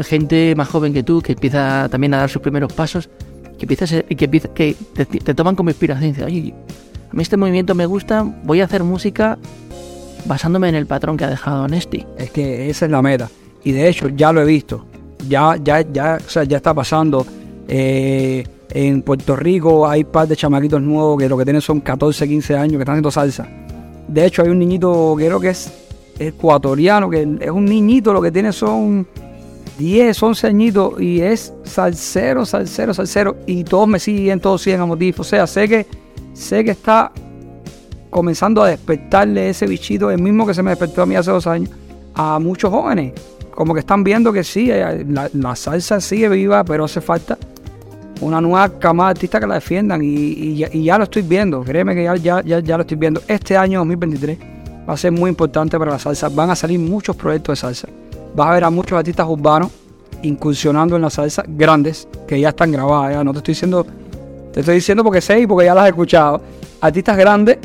gente 0.00 0.54
más 0.56 0.68
joven 0.68 0.92
que 0.92 1.02
tú 1.02 1.22
que 1.22 1.32
empieza 1.32 1.88
también 1.90 2.12
a 2.14 2.18
dar 2.18 2.28
sus 2.30 2.42
primeros 2.42 2.72
pasos, 2.72 3.08
que 3.58 3.64
empiezas 3.64 3.92
a- 3.92 4.02
que, 4.02 4.24
empieza- 4.26 4.48
que 4.52 4.76
te, 4.94 5.06
te 5.06 5.34
toman 5.34 5.54
como 5.56 5.70
inspiración 5.70 6.04
y 6.10 6.12
dices, 6.12 6.24
oye, 6.26 6.54
a 7.10 7.14
mí 7.14 7.22
este 7.22 7.36
movimiento 7.36 7.74
me 7.74 7.86
gusta, 7.86 8.22
voy 8.44 8.60
a 8.60 8.64
hacer 8.64 8.84
música 8.84 9.38
basándome 10.26 10.68
en 10.68 10.74
el 10.74 10.86
patrón 10.86 11.16
que 11.16 11.24
ha 11.24 11.30
dejado 11.30 11.66
Nesti. 11.68 12.04
Es 12.18 12.30
que 12.30 12.68
esa 12.68 12.84
es 12.86 12.90
la 12.90 13.00
meta. 13.00 13.30
Y 13.64 13.72
de 13.72 13.88
hecho, 13.88 14.08
ya 14.08 14.32
lo 14.32 14.42
he 14.42 14.44
visto. 14.44 14.84
Ya, 15.28 15.56
ya, 15.62 15.80
ya, 15.80 16.18
o 16.24 16.28
sea, 16.28 16.44
ya 16.44 16.58
está 16.58 16.74
pasando. 16.74 17.26
Eh, 17.68 18.44
en 18.70 19.02
Puerto 19.02 19.34
Rico 19.36 19.88
hay 19.88 20.02
un 20.02 20.10
par 20.10 20.28
de 20.28 20.36
chamaquitos 20.36 20.82
nuevos 20.82 21.18
que 21.18 21.28
lo 21.28 21.38
que 21.38 21.44
tienen 21.44 21.62
son 21.62 21.80
14, 21.80 22.28
15 22.28 22.56
años 22.56 22.72
que 22.72 22.78
están 22.80 22.94
haciendo 22.94 23.10
salsa. 23.10 23.48
De 24.08 24.26
hecho, 24.26 24.42
hay 24.42 24.48
un 24.48 24.58
niñito, 24.58 25.14
creo 25.16 25.40
que 25.40 25.50
es 25.50 25.72
ecuatoriano, 26.18 27.10
que 27.10 27.22
es 27.40 27.50
un 27.50 27.64
niñito, 27.64 28.12
lo 28.12 28.22
que 28.22 28.30
tiene 28.30 28.52
son 28.52 29.06
10, 29.78 30.22
11 30.22 30.46
añitos 30.46 31.00
y 31.00 31.20
es 31.20 31.52
salsero, 31.64 32.46
salsero, 32.46 32.94
salsero. 32.94 33.36
Y 33.46 33.64
todos 33.64 33.88
me 33.88 33.98
siguen, 33.98 34.40
todos 34.40 34.62
siguen 34.62 34.80
a 34.80 34.86
motivo. 34.86 35.20
O 35.20 35.24
sea, 35.24 35.46
sé 35.46 35.68
que, 35.68 35.86
sé 36.32 36.64
que 36.64 36.70
está 36.70 37.12
comenzando 38.10 38.62
a 38.62 38.68
despertarle 38.68 39.50
ese 39.50 39.66
bichito, 39.66 40.10
el 40.10 40.22
mismo 40.22 40.46
que 40.46 40.54
se 40.54 40.62
me 40.62 40.70
despertó 40.70 41.02
a 41.02 41.06
mí 41.06 41.16
hace 41.16 41.30
dos 41.30 41.46
años, 41.46 41.70
a 42.14 42.38
muchos 42.38 42.70
jóvenes. 42.70 43.12
Como 43.50 43.74
que 43.74 43.80
están 43.80 44.04
viendo 44.04 44.32
que 44.32 44.44
sí, 44.44 44.70
eh, 44.70 45.04
la, 45.08 45.28
la 45.32 45.56
salsa 45.56 46.00
sigue 46.00 46.28
viva, 46.28 46.64
pero 46.64 46.84
hace 46.84 47.00
falta 47.00 47.38
una 48.20 48.40
nueva 48.40 48.68
camada 48.78 49.10
de 49.10 49.18
artistas 49.18 49.40
que 49.40 49.46
la 49.46 49.54
defiendan. 49.54 50.02
Y, 50.02 50.64
y 50.72 50.84
ya, 50.84 50.98
lo 50.98 51.04
estoy 51.04 51.22
viendo, 51.22 51.62
créeme 51.62 51.94
que 51.94 52.04
ya, 52.04 52.16
ya, 52.16 52.42
ya, 52.42 52.60
ya 52.60 52.76
lo 52.76 52.82
estoy 52.82 52.96
viendo. 52.96 53.20
Este 53.26 53.56
año 53.56 53.80
2023 53.80 54.38
va 54.88 54.94
a 54.94 54.96
ser 54.96 55.12
muy 55.12 55.30
importante 55.30 55.78
para 55.78 55.92
la 55.92 55.98
salsa. 55.98 56.28
Van 56.28 56.50
a 56.50 56.56
salir 56.56 56.78
muchos 56.78 57.16
proyectos 57.16 57.54
de 57.54 57.60
salsa. 57.60 57.88
Vas 58.34 58.48
a 58.48 58.54
ver 58.54 58.64
a 58.64 58.70
muchos 58.70 58.98
artistas 58.98 59.26
urbanos 59.28 59.70
incursionando 60.22 60.96
en 60.96 61.02
la 61.02 61.10
salsa 61.10 61.44
grandes, 61.46 62.08
que 62.26 62.40
ya 62.40 62.50
están 62.50 62.72
grabadas. 62.72 63.24
No 63.24 63.32
te 63.32 63.38
estoy 63.38 63.52
diciendo, 63.52 63.86
te 64.52 64.60
estoy 64.60 64.76
diciendo 64.76 65.04
porque 65.04 65.20
sé 65.20 65.40
y 65.40 65.46
porque 65.46 65.66
ya 65.66 65.74
las 65.74 65.86
he 65.86 65.88
escuchado. 65.88 66.40
Artistas 66.80 67.16
grandes 67.16 67.58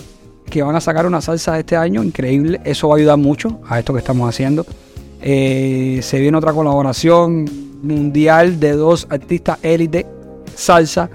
que 0.49 0.61
van 0.61 0.75
a 0.75 0.81
sacar 0.81 1.05
una 1.05 1.21
salsa 1.21 1.57
este 1.57 1.75
año 1.75 2.03
increíble. 2.03 2.59
Eso 2.63 2.89
va 2.89 2.95
a 2.95 2.97
ayudar 2.97 3.17
mucho 3.17 3.59
a 3.67 3.79
esto 3.79 3.93
que 3.93 3.99
estamos 3.99 4.27
haciendo. 4.27 4.65
Eh, 5.21 5.99
se 6.01 6.19
viene 6.19 6.37
otra 6.37 6.51
colaboración 6.51 7.45
mundial 7.83 8.59
de 8.59 8.73
dos 8.73 9.07
artistas 9.09 9.59
élite 9.61 10.05
salsa. 10.62 11.10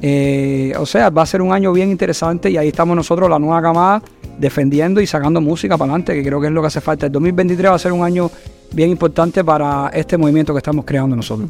Eh, 0.00 0.72
o 0.78 0.86
sea, 0.86 1.10
va 1.10 1.22
a 1.22 1.26
ser 1.26 1.42
un 1.42 1.52
año 1.52 1.72
bien 1.72 1.90
interesante 1.90 2.50
y 2.50 2.56
ahí 2.56 2.68
estamos 2.68 2.94
nosotros, 2.96 3.28
la 3.28 3.38
nueva 3.38 3.60
camada, 3.60 4.02
defendiendo 4.38 5.00
y 5.00 5.06
sacando 5.06 5.40
música 5.40 5.76
para 5.76 5.90
adelante, 5.92 6.14
que 6.14 6.22
creo 6.24 6.40
que 6.40 6.46
es 6.46 6.52
lo 6.52 6.60
que 6.60 6.68
hace 6.68 6.80
falta. 6.80 7.06
El 7.06 7.12
2023 7.12 7.70
va 7.70 7.74
a 7.74 7.78
ser 7.78 7.92
un 7.92 8.04
año 8.04 8.30
bien 8.72 8.90
importante 8.90 9.42
para 9.44 9.88
este 9.92 10.16
movimiento 10.16 10.52
que 10.52 10.58
estamos 10.58 10.84
creando 10.84 11.16
nosotros. 11.16 11.48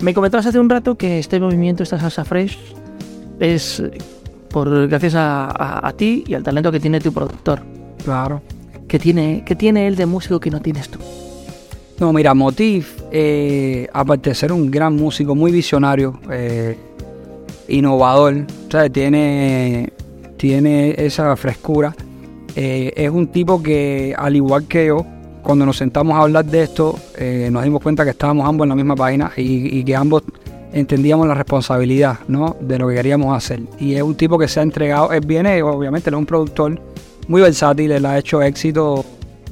Me 0.00 0.14
comentabas 0.14 0.46
hace 0.46 0.58
un 0.58 0.68
rato 0.70 0.96
que 0.96 1.18
este 1.18 1.38
movimiento, 1.40 1.82
esta 1.82 1.98
salsa 2.00 2.24
fresh, 2.24 2.58
es 3.40 3.82
por 4.50 4.88
gracias 4.88 5.14
a, 5.14 5.46
a- 5.46 5.86
a 5.88 5.92
ti 5.92 6.24
y 6.26 6.34
al 6.34 6.42
talento 6.42 6.72
que 6.72 6.80
tiene 6.80 7.00
tu 7.00 7.12
productor. 7.12 7.60
Claro. 8.04 8.40
¿Qué 8.88 8.98
tiene, 8.98 9.42
¿Qué 9.44 9.54
tiene 9.56 9.86
él 9.86 9.96
de 9.96 10.06
músico 10.06 10.38
que 10.40 10.50
no 10.50 10.60
tienes 10.62 10.88
tú? 10.88 10.98
No, 11.98 12.12
mira, 12.12 12.34
Motif, 12.34 13.00
eh, 13.10 13.88
aparte 13.92 14.30
de 14.30 14.34
ser 14.34 14.52
un 14.52 14.70
gran 14.70 14.94
músico, 14.94 15.34
muy 15.34 15.50
visionario, 15.50 16.20
eh, 16.30 16.76
innovador. 17.68 18.46
Tiene, 18.92 19.92
tiene 20.36 20.94
esa 20.98 21.34
frescura. 21.36 21.94
Eh, 22.54 22.92
es 22.96 23.10
un 23.10 23.28
tipo 23.28 23.62
que, 23.62 24.14
al 24.16 24.36
igual 24.36 24.66
que 24.66 24.86
yo, 24.86 25.06
cuando 25.42 25.64
nos 25.64 25.78
sentamos 25.78 26.16
a 26.16 26.22
hablar 26.22 26.44
de 26.44 26.64
esto, 26.64 26.98
eh, 27.16 27.48
nos 27.50 27.64
dimos 27.64 27.82
cuenta 27.82 28.04
que 28.04 28.10
estábamos 28.10 28.46
ambos 28.46 28.66
en 28.66 28.70
la 28.70 28.74
misma 28.74 28.96
página 28.96 29.32
y, 29.36 29.78
y 29.78 29.84
que 29.84 29.96
ambos 29.96 30.22
entendíamos 30.72 31.26
la 31.26 31.34
responsabilidad 31.34 32.18
¿no? 32.28 32.56
de 32.60 32.78
lo 32.78 32.88
que 32.88 32.94
queríamos 32.94 33.34
hacer. 33.34 33.60
Y 33.78 33.94
es 33.94 34.02
un 34.02 34.16
tipo 34.16 34.38
que 34.38 34.48
se 34.48 34.60
ha 34.60 34.62
entregado, 34.62 35.12
él 35.12 35.24
viene, 35.24 35.62
obviamente, 35.62 36.10
él 36.10 36.14
es 36.14 36.18
un 36.18 36.26
productor 36.26 36.78
muy 37.28 37.40
versátil, 37.40 37.92
él 37.92 38.04
ha 38.04 38.18
hecho 38.18 38.42
éxito 38.42 39.04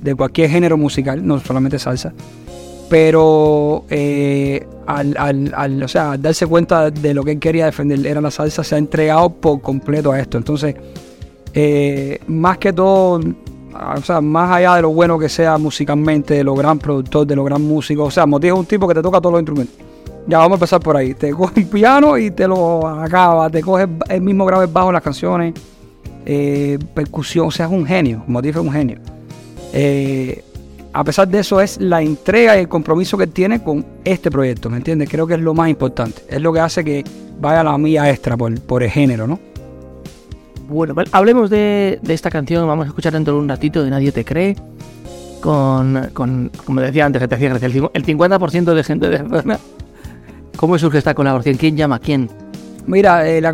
de 0.04 0.14
cualquier 0.14 0.50
género 0.50 0.76
musical, 0.76 1.26
no 1.26 1.40
solamente 1.40 1.78
salsa. 1.78 2.12
Pero 2.88 3.84
eh, 3.88 4.66
al, 4.86 5.16
al- 5.18 5.52
al- 5.56 5.82
o 5.82 5.88
sea, 5.88 6.12
al 6.12 6.22
darse 6.22 6.46
cuenta 6.46 6.90
de 6.90 7.14
lo 7.14 7.24
que 7.24 7.32
él 7.32 7.38
quería 7.40 7.64
defender, 7.64 8.06
era 8.06 8.20
la 8.20 8.30
salsa, 8.30 8.62
se 8.62 8.74
ha 8.74 8.78
entregado 8.78 9.30
por 9.30 9.60
completo 9.62 10.12
a 10.12 10.20
esto. 10.20 10.36
Entonces, 10.36 10.74
eh, 11.54 12.18
más 12.26 12.58
que 12.58 12.72
todo, 12.72 13.20
o 13.96 14.02
sea, 14.02 14.20
más 14.20 14.50
allá 14.52 14.76
de 14.76 14.82
lo 14.82 14.90
bueno 14.90 15.18
que 15.18 15.28
sea 15.30 15.56
musicalmente, 15.56 16.34
de 16.34 16.44
lo 16.44 16.54
gran 16.54 16.78
productor, 16.78 17.26
de 17.26 17.34
lo 17.36 17.44
gran 17.44 17.62
músico, 17.62 18.04
o 18.04 18.10
sea, 18.10 18.26
Motif 18.26 18.52
es 18.52 18.58
un 18.58 18.66
tipo 18.66 18.86
que 18.86 18.94
te 18.94 19.02
toca 19.02 19.18
todos 19.20 19.32
los 19.32 19.40
instrumentos. 19.40 19.74
Ya 20.26 20.38
vamos 20.38 20.52
a 20.52 20.56
empezar 20.56 20.80
por 20.80 20.96
ahí. 20.96 21.14
Te 21.14 21.30
coge 21.34 21.60
un 21.60 21.66
piano 21.68 22.18
y 22.18 22.30
te 22.30 22.46
lo 22.46 22.86
acaba, 22.86 23.48
te 23.50 23.62
coge 23.62 23.86
el 24.10 24.20
mismo 24.20 24.44
grave 24.44 24.66
bajo 24.66 24.88
en 24.88 24.94
las 24.94 25.02
canciones, 25.02 25.54
eh, 26.26 26.78
percusión, 26.94 27.48
o 27.48 27.50
sea, 27.50 27.66
es 27.66 27.72
un 27.72 27.86
genio. 27.86 28.22
Motif 28.26 28.56
es 28.56 28.62
un 28.62 28.72
genio. 28.72 28.98
Eh, 29.76 30.44
a 30.92 31.02
pesar 31.02 31.26
de 31.26 31.40
eso, 31.40 31.60
es 31.60 31.80
la 31.80 32.00
entrega 32.00 32.56
y 32.56 32.60
el 32.60 32.68
compromiso 32.68 33.18
que 33.18 33.26
tiene 33.26 33.62
con 33.62 33.84
este 34.04 34.30
proyecto, 34.30 34.70
¿me 34.70 34.76
entiendes? 34.76 35.08
Creo 35.10 35.26
que 35.26 35.34
es 35.34 35.40
lo 35.40 35.52
más 35.52 35.68
importante. 35.68 36.22
Es 36.28 36.40
lo 36.40 36.52
que 36.52 36.60
hace 36.60 36.84
que 36.84 37.02
vaya 37.40 37.64
la 37.64 37.76
mía 37.76 38.08
extra 38.08 38.36
por, 38.36 38.58
por 38.60 38.84
el 38.84 38.90
género, 38.90 39.26
¿no? 39.26 39.40
Bueno, 40.68 40.94
hablemos 41.12 41.50
de, 41.50 41.98
de 42.00 42.14
esta 42.14 42.30
canción. 42.30 42.66
Vamos 42.68 42.84
a 42.84 42.88
escuchar 42.88 43.12
dentro 43.12 43.34
de 43.34 43.40
un 43.40 43.48
ratito 43.48 43.82
de 43.82 43.90
Nadie 43.90 44.12
te 44.12 44.24
cree. 44.24 44.56
Con, 45.40 46.08
con 46.14 46.50
como 46.64 46.80
decía 46.80 47.04
antes, 47.04 47.20
que 47.20 47.28
te 47.28 47.34
hacía 47.34 47.50
gracia, 47.50 47.66
el 47.66 47.74
cincu- 47.74 47.90
el 47.92 48.06
50% 48.06 48.72
de 48.72 48.84
gente 48.84 49.08
de 49.10 49.18
zona. 49.18 49.58
¿Cómo 50.56 50.78
surge 50.78 50.98
esta 50.98 51.12
colaboración? 51.14 51.56
¿Quién 51.56 51.76
llama 51.76 51.96
a 51.96 51.98
quién? 51.98 52.30
Mira, 52.86 53.28
eh, 53.28 53.40
la 53.42 53.52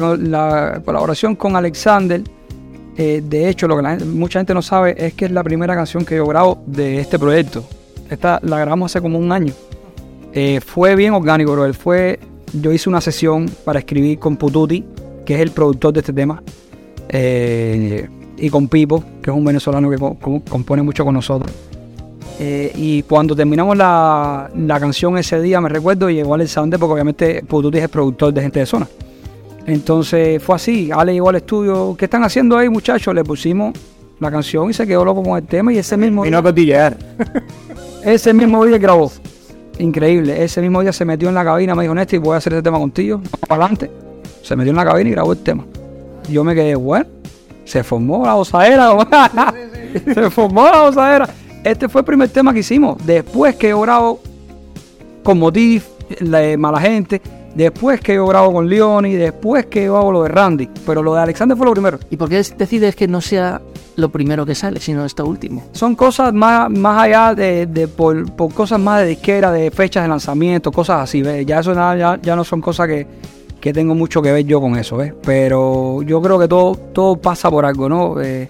colaboración 0.84 1.34
con 1.34 1.56
Alexander, 1.56 2.22
eh, 3.02 3.22
de 3.24 3.48
hecho, 3.48 3.66
lo 3.66 3.76
que 3.78 4.04
mucha 4.04 4.40
gente 4.40 4.52
no 4.52 4.60
sabe 4.60 4.94
es 4.98 5.14
que 5.14 5.24
es 5.24 5.30
la 5.30 5.42
primera 5.42 5.74
canción 5.74 6.04
que 6.04 6.16
yo 6.16 6.26
grabo 6.26 6.62
de 6.66 7.00
este 7.00 7.18
proyecto. 7.18 7.64
Esta 8.10 8.38
la 8.42 8.58
grabamos 8.58 8.90
hace 8.92 9.00
como 9.00 9.18
un 9.18 9.32
año. 9.32 9.54
Eh, 10.34 10.60
fue 10.60 10.94
bien 10.96 11.14
orgánico, 11.14 11.52
bro. 11.52 11.72
Fue, 11.72 12.18
yo 12.52 12.70
hice 12.72 12.88
una 12.90 13.00
sesión 13.00 13.48
para 13.64 13.78
escribir 13.78 14.18
con 14.18 14.36
Pututi, 14.36 14.84
que 15.24 15.34
es 15.34 15.40
el 15.40 15.50
productor 15.50 15.94
de 15.94 16.00
este 16.00 16.12
tema, 16.12 16.42
eh, 17.08 18.06
y 18.36 18.50
con 18.50 18.68
Pipo, 18.68 19.02
que 19.22 19.30
es 19.30 19.36
un 19.36 19.44
venezolano 19.44 19.88
que 19.90 19.96
co- 19.96 20.16
co- 20.20 20.42
compone 20.48 20.82
mucho 20.82 21.02
con 21.04 21.14
nosotros. 21.14 21.50
Y 22.74 23.02
cuando 23.02 23.36
terminamos 23.36 23.76
la, 23.76 24.50
canción 24.80 25.18
ese 25.18 25.40
día, 25.42 25.60
me 25.60 25.68
recuerdo, 25.68 26.08
llegó 26.08 26.32
Alexander, 26.34 26.78
porque 26.80 26.92
obviamente 26.94 27.42
Pututi 27.46 27.78
es 27.78 27.84
el 27.84 27.90
productor 27.90 28.32
de 28.32 28.40
gente 28.42 28.60
de 28.60 28.66
zona. 28.66 28.86
Entonces 29.66 30.42
fue 30.42 30.56
así, 30.56 30.90
Ale 30.92 31.12
llegó 31.12 31.28
al 31.28 31.36
estudio, 31.36 31.94
¿qué 31.98 32.06
están 32.06 32.24
haciendo 32.24 32.56
ahí 32.56 32.68
muchachos? 32.68 33.14
Le 33.14 33.24
pusimos 33.24 33.74
la 34.18 34.30
canción 34.30 34.70
y 34.70 34.74
se 34.74 34.86
quedó 34.86 35.04
loco 35.04 35.22
con 35.22 35.36
el 35.38 35.46
tema 35.46 35.72
y 35.72 35.78
ese 35.78 35.96
mismo 35.96 36.22
Vino 36.22 36.38
a 36.38 36.42
cotillear. 36.42 36.96
ese 38.04 38.32
mismo 38.32 38.64
día 38.64 38.78
grabó. 38.78 39.10
Increíble, 39.78 40.42
ese 40.42 40.60
mismo 40.60 40.82
día 40.82 40.92
se 40.92 41.04
metió 41.04 41.28
en 41.28 41.34
la 41.34 41.44
cabina, 41.44 41.74
me 41.74 41.82
dijo, 41.82 41.94
Néstor, 41.94 42.20
voy 42.20 42.34
a 42.34 42.36
hacer 42.36 42.52
este 42.52 42.64
tema 42.64 42.78
contigo, 42.78 43.20
para 43.48 43.64
adelante. 43.64 43.90
Se 44.42 44.54
metió 44.54 44.70
en 44.70 44.76
la 44.76 44.84
cabina 44.84 45.08
y 45.08 45.12
grabó 45.12 45.32
el 45.32 45.38
tema. 45.38 45.64
Yo 46.28 46.44
me 46.44 46.54
quedé, 46.54 46.74
bueno, 46.74 47.06
se 47.64 47.82
formó 47.82 48.26
la 48.26 48.34
gozadera, 48.34 48.90
se 50.14 50.30
formó 50.30 50.64
la 50.64 50.82
gozadera. 50.82 51.28
Este 51.64 51.88
fue 51.88 52.02
el 52.02 52.04
primer 52.04 52.28
tema 52.28 52.52
que 52.52 52.60
hicimos. 52.60 53.04
Después 53.06 53.56
que 53.56 53.70
yo 53.70 53.80
grabo 53.80 54.20
con 55.22 55.38
Motif, 55.38 55.86
la 56.20 56.56
Mala 56.58 56.80
Gente, 56.80 57.22
después 57.54 58.00
que 58.00 58.14
yo 58.14 58.26
grabo 58.26 58.52
con 58.52 58.68
Leoni, 58.68 59.14
después 59.14 59.66
que 59.66 59.84
yo 59.84 59.96
hago 59.96 60.12
lo 60.12 60.22
de 60.22 60.28
Randy. 60.28 60.68
Pero 60.86 61.02
lo 61.02 61.14
de 61.14 61.20
Alexander 61.20 61.56
fue 61.56 61.66
lo 61.66 61.72
primero. 61.72 61.98
¿Y 62.10 62.16
por 62.16 62.28
qué 62.28 62.36
decides 62.36 62.96
que 62.96 63.08
no 63.08 63.20
sea 63.20 63.60
lo 63.96 64.08
primero 64.08 64.46
que 64.46 64.54
sale, 64.54 64.80
sino 64.80 65.04
esto 65.04 65.26
último? 65.26 65.64
Son 65.72 65.94
cosas 65.94 66.32
más, 66.32 66.70
más 66.70 67.02
allá 67.04 67.34
de, 67.34 67.66
de 67.66 67.88
por, 67.88 68.30
por 68.32 68.52
cosas 68.54 68.80
más 68.80 69.02
de 69.02 69.08
disquera, 69.08 69.52
de 69.52 69.70
fechas 69.70 70.04
de 70.04 70.08
lanzamiento, 70.08 70.72
cosas 70.72 71.02
así, 71.02 71.22
¿ves? 71.22 71.44
Ya 71.46 71.60
eso 71.60 71.74
nada, 71.74 71.96
ya, 71.96 72.20
ya 72.22 72.36
no 72.36 72.44
son 72.44 72.60
cosas 72.60 72.86
que, 72.86 73.06
que 73.60 73.72
tengo 73.72 73.94
mucho 73.94 74.22
que 74.22 74.32
ver 74.32 74.44
yo 74.44 74.60
con 74.60 74.76
eso, 74.76 74.96
¿ves? 74.96 75.12
Pero 75.22 76.02
yo 76.02 76.22
creo 76.22 76.38
que 76.38 76.48
todo, 76.48 76.74
todo 76.74 77.16
pasa 77.16 77.50
por 77.50 77.64
algo, 77.64 77.88
¿no? 77.88 78.20
Eh, 78.20 78.48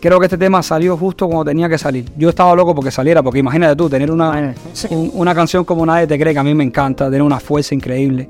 creo 0.00 0.18
que 0.18 0.26
este 0.26 0.38
tema 0.38 0.62
salió 0.62 0.96
justo 0.96 1.26
cuando 1.26 1.44
tenía 1.44 1.68
que 1.68 1.78
salir. 1.78 2.10
Yo 2.16 2.28
estaba 2.28 2.54
loco 2.54 2.74
porque 2.74 2.90
saliera, 2.90 3.22
porque 3.22 3.38
imagínate 3.40 3.74
tú, 3.76 3.88
tener 3.88 4.10
una, 4.10 4.54
un- 4.90 5.10
una 5.14 5.34
canción 5.34 5.64
como 5.64 5.84
Nadie 5.86 6.06
te 6.06 6.18
cree, 6.18 6.32
que 6.32 6.38
a 6.38 6.44
mí 6.44 6.54
me 6.54 6.64
encanta, 6.64 7.06
tener 7.06 7.22
una 7.22 7.40
fuerza 7.40 7.74
increíble, 7.74 8.26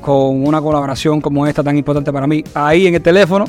con 0.00 0.46
una 0.46 0.60
colaboración 0.60 1.20
como 1.20 1.46
esta 1.46 1.62
tan 1.62 1.76
importante 1.76 2.12
para 2.12 2.26
mí, 2.26 2.42
ahí 2.54 2.86
en 2.86 2.94
el 2.94 3.02
teléfono, 3.02 3.44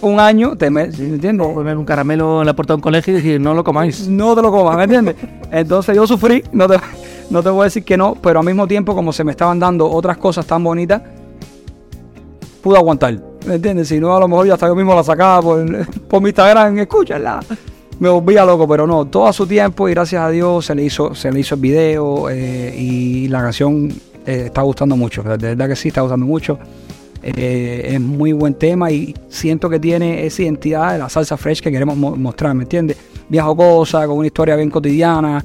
un 0.00 0.18
año, 0.18 0.56
te 0.56 0.68
me, 0.70 0.82
¿entiendes? 0.82 1.46
O 1.46 1.54
poner 1.54 1.76
un 1.76 1.84
caramelo 1.84 2.40
en 2.40 2.46
la 2.46 2.54
puerta 2.56 2.72
de 2.72 2.76
un 2.76 2.80
colegio 2.80 3.12
y 3.12 3.16
decir, 3.16 3.40
no 3.40 3.54
lo 3.54 3.62
comáis. 3.62 4.08
no 4.08 4.34
te 4.34 4.42
lo 4.42 4.50
comas, 4.50 4.76
¿me 4.76 4.84
entiendes? 4.84 5.14
Entonces 5.50 5.94
yo 5.94 6.06
sufrí, 6.08 6.42
no 6.52 6.66
te, 6.68 6.76
no 7.30 7.40
te 7.42 7.50
voy 7.50 7.60
a 7.60 7.64
decir 7.64 7.84
que 7.84 7.96
no, 7.96 8.16
pero 8.20 8.40
al 8.40 8.46
mismo 8.46 8.66
tiempo, 8.66 8.94
como 8.96 9.12
se 9.12 9.22
me 9.22 9.30
estaban 9.30 9.60
dando 9.60 9.88
otras 9.88 10.16
cosas 10.16 10.44
tan 10.44 10.64
bonitas, 10.64 11.02
pude 12.62 12.76
aguantar, 12.78 13.20
¿me 13.46 13.54
entiendes? 13.56 13.88
Si 13.88 13.98
no, 14.00 14.16
a 14.16 14.20
lo 14.20 14.28
mejor 14.28 14.46
yo 14.46 14.54
hasta 14.54 14.66
yo 14.68 14.74
mismo 14.74 14.94
la 14.94 15.02
sacaba 15.04 15.42
por, 15.42 15.86
por 16.08 16.20
mi 16.22 16.28
Instagram, 16.30 16.78
escúchala. 16.78 17.40
Me 17.98 18.08
volvía 18.08 18.44
loco, 18.44 18.66
pero 18.66 18.86
no, 18.86 19.04
todo 19.04 19.26
a 19.28 19.32
su 19.32 19.46
tiempo 19.46 19.88
y 19.88 19.92
gracias 19.92 20.22
a 20.22 20.28
Dios 20.30 20.66
se 20.66 20.74
le 20.74 20.82
hizo, 20.84 21.14
se 21.14 21.30
le 21.30 21.40
hizo 21.40 21.54
el 21.54 21.60
video 21.60 22.28
eh, 22.30 22.74
y 22.76 23.28
la 23.28 23.42
canción 23.42 23.90
eh, 24.26 24.44
está 24.46 24.62
gustando 24.62 24.96
mucho, 24.96 25.22
de 25.22 25.36
verdad 25.36 25.68
que 25.68 25.76
sí, 25.76 25.88
está 25.88 26.00
gustando 26.00 26.26
mucho. 26.26 26.58
Eh, 27.22 27.90
es 27.94 28.00
muy 28.00 28.32
buen 28.32 28.54
tema 28.54 28.90
y 28.90 29.14
siento 29.28 29.70
que 29.70 29.78
tiene 29.78 30.26
esa 30.26 30.42
identidad 30.42 30.92
de 30.94 30.98
la 30.98 31.08
salsa 31.08 31.36
fresh 31.36 31.60
que 31.60 31.70
queremos 31.70 31.96
mo- 31.96 32.16
mostrar, 32.16 32.52
¿me 32.54 32.64
entiendes? 32.64 32.96
Bien 33.28 33.44
jocosa, 33.44 34.04
con 34.08 34.18
una 34.18 34.26
historia 34.26 34.56
bien 34.56 34.70
cotidiana, 34.70 35.44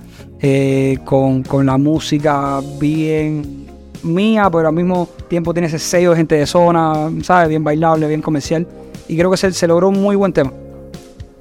con, 1.05 1.43
con 1.43 1.65
la 1.67 1.77
música 1.77 2.59
bien 2.79 3.66
mía, 4.03 4.49
pero 4.51 4.67
al 4.67 4.73
mismo 4.73 5.07
tiempo 5.27 5.53
tiene 5.53 5.67
ese 5.67 5.79
sello 5.79 6.11
de 6.11 6.17
gente 6.17 6.35
de 6.35 6.45
zona, 6.45 7.11
¿sabes? 7.23 7.49
Bien 7.49 7.63
bailable, 7.63 8.07
bien 8.07 8.21
comercial. 8.21 8.67
Y 9.07 9.17
creo 9.17 9.31
que 9.31 9.37
se, 9.37 9.51
se 9.51 9.67
logró 9.67 9.89
un 9.89 10.01
muy 10.01 10.15
buen 10.15 10.33
tema. 10.33 10.51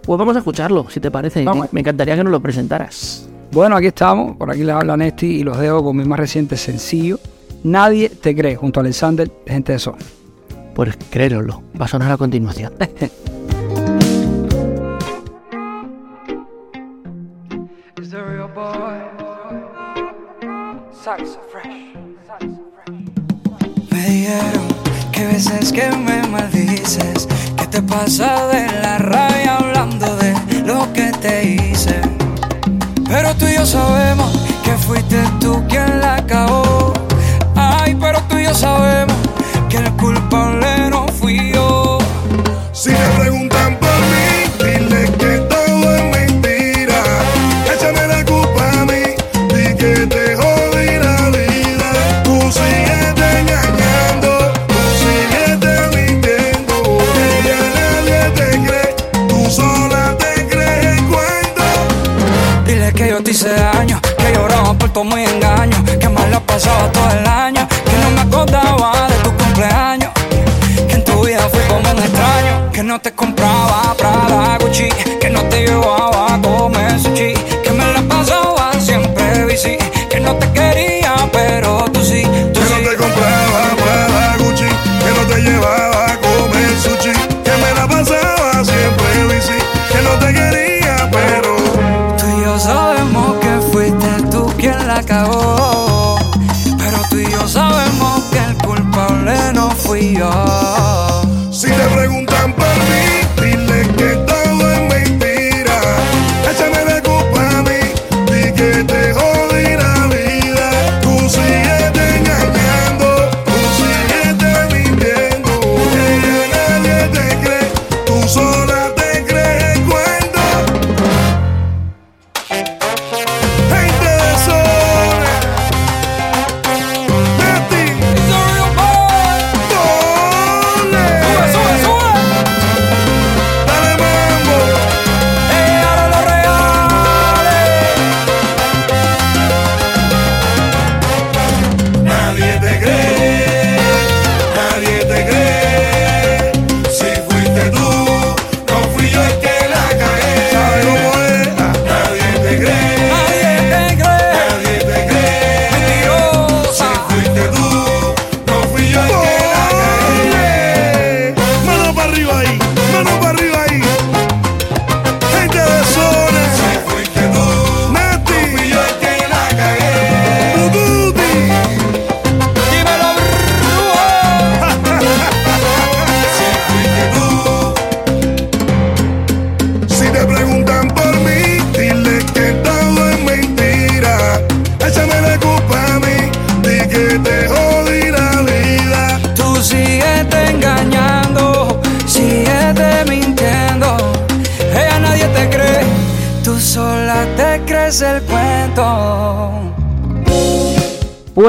Pues 0.02 0.18
vamos 0.18 0.36
a 0.36 0.38
escucharlo, 0.38 0.88
si 0.88 1.00
te 1.00 1.10
parece. 1.10 1.40
Me, 1.40 1.46
Vamos. 1.46 1.72
me 1.72 1.80
encantaría 1.80 2.14
que 2.14 2.22
nos 2.22 2.30
lo 2.30 2.40
presentaras. 2.40 3.28
Bueno, 3.50 3.76
aquí 3.76 3.88
estamos, 3.88 4.36
por 4.36 4.50
aquí 4.50 4.62
les 4.62 4.74
habla 4.74 4.96
Nesti 4.96 5.26
y 5.26 5.42
los 5.42 5.58
dejo 5.58 5.82
con 5.82 5.96
mi 5.96 6.04
más 6.04 6.18
reciente 6.18 6.56
sencillo. 6.56 7.18
Nadie 7.64 8.10
te 8.10 8.34
cree, 8.34 8.54
junto 8.54 8.80
a 8.80 8.82
Alexander, 8.82 9.28
de 9.28 9.52
gente 9.52 9.72
de 9.72 9.78
zona. 9.78 9.98
Pues 10.74 10.96
créerlo, 11.10 11.62
va 11.80 11.86
a 11.86 11.88
sonar 11.88 12.12
a 12.12 12.16
continuación. 12.16 12.72
que 25.12 25.26
veces 25.26 25.72
que 25.72 25.88
me 25.90 26.26
maldices, 26.26 27.28
que 27.56 27.66
te 27.66 27.82
pasa 27.82 28.46
de 28.48 28.66
la 28.82 28.98
rabia 28.98 29.56
hablando 29.56 30.16
de 30.16 30.34
lo 30.64 30.92
que 30.92 31.12
te 31.12 31.44
hice. 31.44 32.00
Pero 33.08 33.34
tú 33.36 33.46
y 33.46 33.54
yo 33.54 33.64
sabemos 33.64 34.30
que 34.64 34.72
fuiste 34.72 35.22
tú 35.40 35.62
quien 35.68 36.00
la 36.00 36.16
acabó. 36.16 36.92
Ay, 37.54 37.96
pero 38.00 38.20
tú 38.28 38.38
y 38.38 38.44
yo 38.44 38.54
sabemos 38.54 39.16
que 39.68 39.76
el 39.78 39.92
culpable 39.92 40.85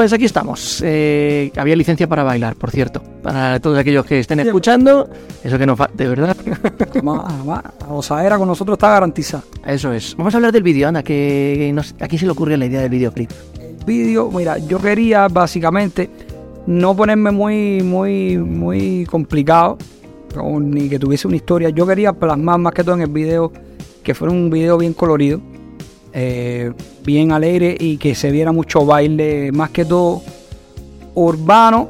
Pues 0.08 0.14
aquí 0.14 0.24
estamos. 0.24 0.82
Eh, 0.86 1.52
había 1.54 1.76
licencia 1.76 2.08
para 2.08 2.22
bailar, 2.22 2.56
por 2.56 2.70
cierto. 2.70 3.02
Para 3.22 3.60
todos 3.60 3.76
aquellos 3.76 4.06
que 4.06 4.20
estén 4.20 4.40
escuchando, 4.40 5.06
eso 5.44 5.58
que 5.58 5.66
nos 5.66 5.78
va, 5.78 5.90
de 5.92 6.08
verdad. 6.08 6.34
La 7.04 7.86
gozadera 7.86 8.38
con 8.38 8.48
nosotros 8.48 8.76
está 8.76 8.88
garantizada. 8.88 9.44
Eso 9.66 9.92
es. 9.92 10.16
Vamos 10.16 10.32
a 10.32 10.38
hablar 10.38 10.50
del 10.50 10.62
vídeo, 10.62 10.88
anda, 10.88 11.02
que 11.02 11.70
nos, 11.74 11.94
aquí 12.00 12.16
se 12.16 12.24
le 12.24 12.32
ocurre 12.32 12.56
la 12.56 12.64
idea 12.64 12.80
del 12.80 12.88
videoclip. 12.88 13.30
vídeo, 13.84 14.30
mira, 14.30 14.56
yo 14.56 14.78
quería 14.78 15.28
básicamente 15.28 16.08
no 16.66 16.96
ponerme 16.96 17.30
muy, 17.30 17.82
muy, 17.82 18.38
muy 18.38 19.04
complicado, 19.04 19.76
ni 20.58 20.88
que 20.88 20.98
tuviese 20.98 21.28
una 21.28 21.36
historia. 21.36 21.68
Yo 21.68 21.86
quería 21.86 22.14
plasmar 22.14 22.58
más 22.58 22.72
que 22.72 22.82
todo 22.82 22.94
en 22.94 23.02
el 23.02 23.10
video 23.10 23.52
que 24.02 24.14
fuera 24.14 24.32
un 24.32 24.48
video 24.48 24.78
bien 24.78 24.94
colorido, 24.94 25.38
eh, 26.12 26.72
bien 27.04 27.32
alegre 27.32 27.76
y 27.78 27.96
que 27.96 28.14
se 28.14 28.30
viera 28.30 28.52
mucho 28.52 28.84
baile, 28.84 29.52
más 29.52 29.70
que 29.70 29.84
todo 29.84 30.22
urbano, 31.14 31.88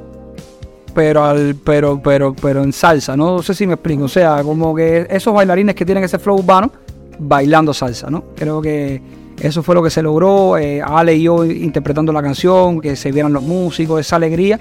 pero 0.95 1.25
al, 1.25 1.55
pero, 1.55 2.01
pero, 2.03 2.35
pero 2.35 2.63
en 2.63 2.73
salsa. 2.73 3.17
No 3.17 3.43
sé 3.43 3.55
si 3.55 3.67
me 3.67 3.75
explico. 3.75 4.05
O 4.05 4.09
sea, 4.09 4.43
como 4.43 4.75
que 4.75 5.07
esos 5.11 5.33
bailarines 5.35 5.75
que 5.75 5.85
tienen 5.85 6.05
ese 6.05 6.19
flow 6.19 6.39
urbano 6.39 6.71
bailando 7.19 7.73
salsa, 7.75 8.11
¿no? 8.11 8.25
Creo 8.35 8.61
que 8.61 9.01
eso 9.41 9.63
fue 9.63 9.75
lo 9.75 9.83
que 9.83 9.91
se 9.91 10.03
logró. 10.03 10.59
eh, 10.59 10.81
Ale 10.83 11.15
y 11.15 11.23
yo 11.23 11.45
interpretando 11.45 12.13
la 12.13 12.23
canción, 12.23 12.81
que 12.81 12.97
se 12.97 13.13
vieran 13.13 13.33
los 13.33 13.43
músicos, 13.43 14.01
esa 14.01 14.17
alegría. 14.17 14.59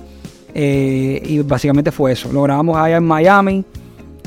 eh, 0.53 1.21
y 1.25 1.39
básicamente 1.39 1.91
fue 1.91 2.13
eso. 2.13 2.31
Lo 2.31 2.41
grabamos 2.43 2.77
allá 2.77 2.97
en 2.97 3.03
Miami, 3.05 3.63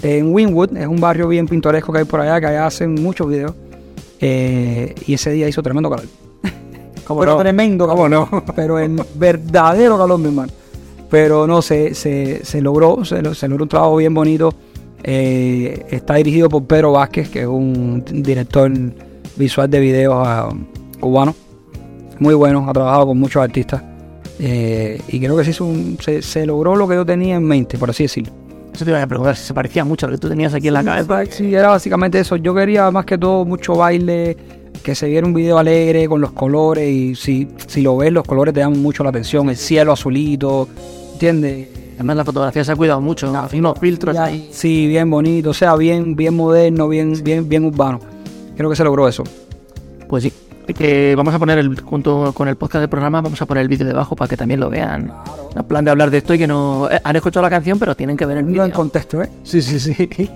en 0.02 0.32
Winwood, 0.32 0.76
es 0.76 0.86
un 0.86 1.00
barrio 1.00 1.28
bien 1.28 1.46
pintoresco 1.46 1.92
que 1.92 2.00
hay 2.00 2.04
por 2.04 2.20
allá, 2.20 2.40
que 2.40 2.46
allá 2.46 2.66
hacen 2.66 2.94
muchos 2.94 3.28
videos. 3.28 3.52
Eh, 4.20 4.94
y 5.06 5.14
ese 5.14 5.30
día 5.30 5.48
hizo 5.48 5.62
tremendo 5.62 5.90
calor. 5.90 6.06
¿Cómo 7.06 7.20
Pero 7.20 7.32
no? 7.32 7.38
tremendo 7.38 7.86
calor. 7.88 8.10
no? 8.10 8.28
Pero 8.56 8.78
en 8.78 9.00
verdadero 9.14 9.98
calor, 9.98 10.18
mi 10.18 10.26
hermano. 10.26 10.52
Pero 11.10 11.46
no, 11.46 11.60
se, 11.62 11.94
se, 11.94 12.44
se 12.44 12.60
logró, 12.60 13.04
se, 13.04 13.20
lo- 13.22 13.34
se 13.34 13.48
logró 13.48 13.64
un 13.64 13.68
trabajo 13.68 13.96
bien 13.96 14.14
bonito. 14.14 14.52
Eh, 15.02 15.86
está 15.90 16.14
dirigido 16.16 16.48
por 16.48 16.64
Pedro 16.64 16.92
Vázquez, 16.92 17.28
que 17.30 17.40
es 17.40 17.46
un 17.46 18.04
director 18.12 18.70
visual 19.36 19.68
de 19.70 19.80
videos 19.80 20.14
ah, 20.24 20.50
cubano. 21.00 21.34
Muy 22.18 22.34
bueno, 22.34 22.66
ha 22.68 22.72
trabajado 22.72 23.06
con 23.06 23.18
muchos 23.18 23.42
artistas. 23.42 23.82
Eh, 24.38 25.00
y 25.08 25.18
creo 25.18 25.36
que 25.36 25.44
se, 25.44 25.50
hizo 25.50 25.64
un- 25.64 25.98
se, 26.00 26.22
se 26.22 26.46
logró 26.46 26.76
lo 26.76 26.86
que 26.86 26.94
yo 26.94 27.04
tenía 27.04 27.36
en 27.36 27.44
mente, 27.44 27.76
por 27.78 27.90
así 27.90 28.04
decirlo. 28.04 28.32
Eso 28.80 28.86
te 28.86 28.92
iba 28.92 29.02
a 29.02 29.06
preguntar 29.06 29.36
si 29.36 29.44
se 29.44 29.52
parecía 29.52 29.84
mucho 29.84 30.06
a 30.06 30.08
lo 30.08 30.16
que 30.16 30.22
tú 30.22 30.30
tenías 30.30 30.54
aquí 30.54 30.68
en 30.68 30.72
la 30.72 30.82
cabeza. 30.82 31.26
Sí, 31.30 31.54
era 31.54 31.68
básicamente 31.68 32.18
eso. 32.18 32.36
Yo 32.36 32.54
quería 32.54 32.90
más 32.90 33.04
que 33.04 33.18
todo 33.18 33.44
mucho 33.44 33.74
baile, 33.74 34.38
que 34.82 34.94
se 34.94 35.06
viera 35.06 35.26
un 35.26 35.34
video 35.34 35.58
alegre 35.58 36.08
con 36.08 36.22
los 36.22 36.32
colores. 36.32 36.90
Y 36.90 37.14
si, 37.14 37.46
si 37.66 37.82
lo 37.82 37.98
ves, 37.98 38.10
los 38.10 38.24
colores 38.24 38.54
te 38.54 38.60
llaman 38.60 38.80
mucho 38.80 39.04
la 39.04 39.10
atención. 39.10 39.50
El 39.50 39.58
cielo 39.58 39.92
azulito, 39.92 40.66
¿entiendes? 41.12 41.68
Además, 41.96 42.16
la 42.16 42.24
fotografía 42.24 42.64
se 42.64 42.72
ha 42.72 42.76
cuidado 42.76 43.02
mucho. 43.02 43.30
¿no? 43.30 43.46
unos 43.52 43.78
filtros 43.78 44.16
ahí. 44.16 44.48
Sí, 44.50 44.86
bien 44.86 45.10
bonito, 45.10 45.50
o 45.50 45.54
sea, 45.54 45.76
bien, 45.76 46.16
bien 46.16 46.34
moderno, 46.34 46.88
bien, 46.88 47.22
bien, 47.22 47.46
bien 47.46 47.66
urbano. 47.66 48.00
Creo 48.56 48.70
que 48.70 48.76
se 48.76 48.84
logró 48.84 49.06
eso. 49.08 49.24
Pues 50.08 50.22
sí. 50.22 50.32
Que 50.74 51.14
vamos 51.16 51.34
a 51.34 51.38
poner 51.38 51.58
el, 51.58 51.80
junto 51.80 52.32
con 52.32 52.48
el 52.48 52.56
podcast 52.56 52.80
del 52.80 52.88
programa, 52.88 53.20
vamos 53.20 53.40
a 53.42 53.46
poner 53.46 53.62
el 53.62 53.68
vídeo 53.68 53.86
debajo 53.86 54.16
para 54.16 54.28
que 54.28 54.36
también 54.36 54.60
lo 54.60 54.70
vean. 54.70 55.12
En 55.54 55.64
plan 55.64 55.84
de 55.84 55.90
hablar 55.90 56.10
de 56.10 56.18
esto 56.18 56.34
y 56.34 56.38
que 56.38 56.46
no. 56.46 56.88
eh, 56.90 57.00
han 57.02 57.16
escuchado 57.16 57.42
la 57.42 57.50
canción, 57.50 57.78
pero 57.78 57.94
tienen 57.96 58.16
que 58.16 58.26
ver 58.26 58.38
el 58.38 58.44
vídeo. 58.44 58.64
en 58.64 58.70
contexto, 58.70 59.22
¿eh? 59.22 59.30
Sí, 59.42 59.60
sí, 59.62 59.78
sí. 59.80 60.30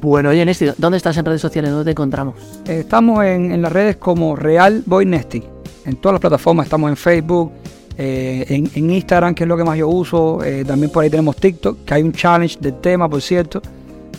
Bueno, 0.00 0.30
oye, 0.30 0.44
Nesti, 0.44 0.66
¿dónde 0.78 0.96
estás 0.96 1.16
en 1.16 1.24
redes 1.24 1.40
sociales? 1.40 1.70
¿Dónde 1.70 1.84
te 1.84 1.90
encontramos? 1.90 2.34
Estamos 2.66 3.24
en, 3.24 3.52
en 3.52 3.60
las 3.62 3.72
redes 3.72 3.96
como 3.96 4.36
Real 4.36 4.82
Boy 4.86 5.04
Nesty. 5.06 5.42
En 5.84 5.96
todas 5.96 6.14
las 6.14 6.20
plataformas, 6.20 6.66
estamos 6.66 6.88
en 6.88 6.96
Facebook, 6.96 7.52
eh, 7.98 8.44
en, 8.48 8.70
en 8.74 8.90
Instagram, 8.90 9.34
que 9.34 9.42
es 9.44 9.48
lo 9.48 9.56
que 9.56 9.64
más 9.64 9.76
yo 9.76 9.88
uso. 9.88 10.42
eh, 10.44 10.64
también 10.64 10.90
por 10.90 11.02
ahí 11.02 11.10
tenemos 11.10 11.36
TikTok, 11.36 11.84
que 11.84 11.94
hay 11.94 12.02
un 12.02 12.12
challenge 12.12 12.58
del 12.60 12.80
tema, 12.80 13.08
por 13.08 13.20
cierto. 13.20 13.60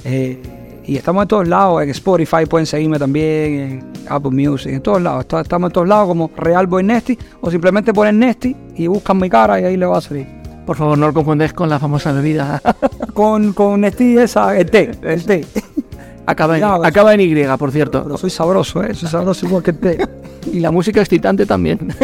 Eh, 0.03 0.41
y 0.85 0.97
estamos 0.97 1.23
en 1.23 1.27
todos 1.27 1.47
lados, 1.47 1.81
en 1.81 1.89
Spotify 1.89 2.45
pueden 2.47 2.65
seguirme 2.65 2.99
también, 2.99 3.53
en 3.53 3.93
Apple 4.09 4.31
Music, 4.31 4.73
en 4.73 4.81
todos 4.81 5.01
lados. 5.01 5.25
Estamos 5.41 5.69
en 5.69 5.73
todos 5.73 5.87
lados 5.87 6.07
como 6.07 6.29
Real 6.35 6.67
Boy 6.67 6.83
Nesty, 6.83 7.17
o 7.41 7.49
simplemente 7.49 7.93
ponen 7.93 8.19
Nesty 8.19 8.55
y 8.75 8.87
buscan 8.87 9.17
mi 9.17 9.29
cara 9.29 9.59
y 9.61 9.65
ahí 9.65 9.77
le 9.77 9.85
va 9.85 9.97
a 9.97 10.01
salir. 10.01 10.27
Por 10.65 10.75
favor, 10.75 10.97
no 10.97 11.07
lo 11.07 11.13
confundes 11.13 11.53
con 11.53 11.69
la 11.69 11.79
famosa 11.79 12.11
bebida. 12.11 12.61
con, 13.13 13.53
con 13.53 13.81
Nesty 13.81 14.17
esa, 14.17 14.57
el 14.57 14.69
té, 14.69 14.91
el 15.03 15.25
té. 15.25 15.45
acaba, 16.25 16.55
en, 16.55 16.61
Cuidado, 16.61 16.85
acaba 16.85 17.13
en 17.13 17.21
Y, 17.21 17.35
por 17.57 17.71
cierto. 17.71 18.03
Pero 18.03 18.17
soy 18.17 18.29
sabroso, 18.29 18.83
¿eh? 18.83 18.93
Soy 18.93 19.09
sabroso 19.09 19.45
igual 19.45 19.63
que 19.63 19.71
el 19.71 19.79
té. 19.79 19.97
Y 20.51 20.59
la 20.59 20.71
música 20.71 20.99
excitante 20.99 21.45
también. 21.45 21.95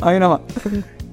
Ahí 0.00 0.18
nada 0.18 0.28
más. 0.28 0.40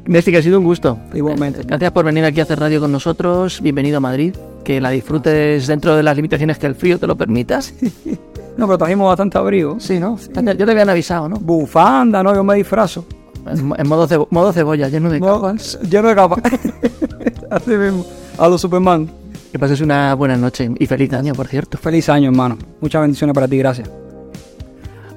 Nesti, 0.08 0.32
que 0.32 0.38
ha 0.38 0.42
sido 0.42 0.60
un 0.60 0.66
gusto. 0.66 0.98
Igualmente. 1.14 1.64
Gracias 1.66 1.92
por 1.92 2.06
venir 2.06 2.24
aquí 2.24 2.40
a 2.40 2.44
hacer 2.44 2.60
radio 2.60 2.80
con 2.80 2.92
nosotros. 2.92 3.62
Bienvenido 3.62 3.98
a 3.98 4.00
Madrid. 4.00 4.34
Que 4.64 4.80
la 4.80 4.90
disfrutes 4.90 5.68
dentro 5.68 5.96
de 5.96 6.04
las 6.04 6.16
limitaciones 6.16 6.58
que 6.58 6.66
el 6.68 6.76
frío 6.76 6.98
te 7.00 7.08
lo 7.08 7.16
permita. 7.16 7.60
No, 8.58 8.66
pero 8.66 8.80
trajimos 8.80 9.06
bastante 9.10 9.38
abrigo. 9.38 9.80
Sí, 9.80 10.00
¿no? 10.00 10.18
Ya 10.34 10.56
te 10.56 10.72
habían 10.72 10.90
avisado, 10.90 11.30
¿no? 11.30 11.36
Bufanda, 11.36 12.24
no, 12.24 12.34
yo 12.34 12.44
me 12.44 12.56
disfrazo. 12.56 13.06
En, 13.46 13.72
en 13.78 13.88
modo, 13.88 14.08
cebo- 14.08 14.28
modo 14.32 14.52
cebolla, 14.52 14.90
lleno 14.90 15.12
de 15.12 15.20
capas. 15.20 15.78
Lleno 15.88 16.08
de 16.08 16.16
capas. 16.16 16.42
Así 17.52 17.70
mismo. 17.70 18.04
A 18.40 18.48
los 18.48 18.60
Superman. 18.60 19.08
Que 19.52 19.60
pases 19.60 19.80
una 19.82 20.16
buena 20.16 20.38
noche 20.38 20.72
y 20.80 20.88
feliz 20.88 21.14
año, 21.14 21.36
por 21.36 21.46
cierto. 21.46 21.78
Feliz 21.78 22.10
año, 22.10 22.32
hermano. 22.32 22.58
Muchas 22.82 23.00
bendiciones 23.00 23.36
para 23.36 23.48
ti, 23.48 23.60
gracias. 23.60 23.92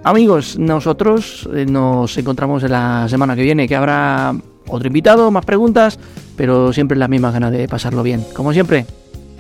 Amigos, 0.04 0.58
nosotros 0.58 1.48
eh, 1.54 1.64
nos 1.64 2.18
encontramos 2.18 2.62
en 2.62 2.72
la 2.72 3.06
semana 3.08 3.34
que 3.34 3.42
viene, 3.42 3.66
que 3.66 3.74
habrá 3.74 4.34
otro 4.70 4.86
invitado, 4.86 5.30
más 5.30 5.44
preguntas, 5.44 5.98
pero 6.36 6.72
siempre 6.72 6.96
la 6.96 7.08
misma 7.08 7.30
ganas 7.30 7.52
de 7.52 7.68
pasarlo 7.68 8.02
bien. 8.02 8.24
Como 8.34 8.52
siempre, 8.52 8.86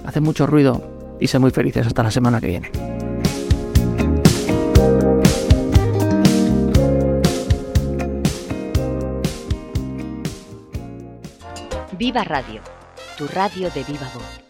hacen 0.04 0.22
mucho 0.22 0.46
ruido 0.46 0.82
y 1.20 1.26
sé 1.26 1.38
muy 1.38 1.50
felices 1.50 1.86
hasta 1.86 2.02
la 2.02 2.10
semana 2.10 2.40
que 2.40 2.46
viene. 2.46 2.70
Viva 11.98 12.24
Radio, 12.24 12.62
tu 13.18 13.26
radio 13.28 13.70
de 13.70 13.84
viva 13.84 14.10
voz. 14.14 14.49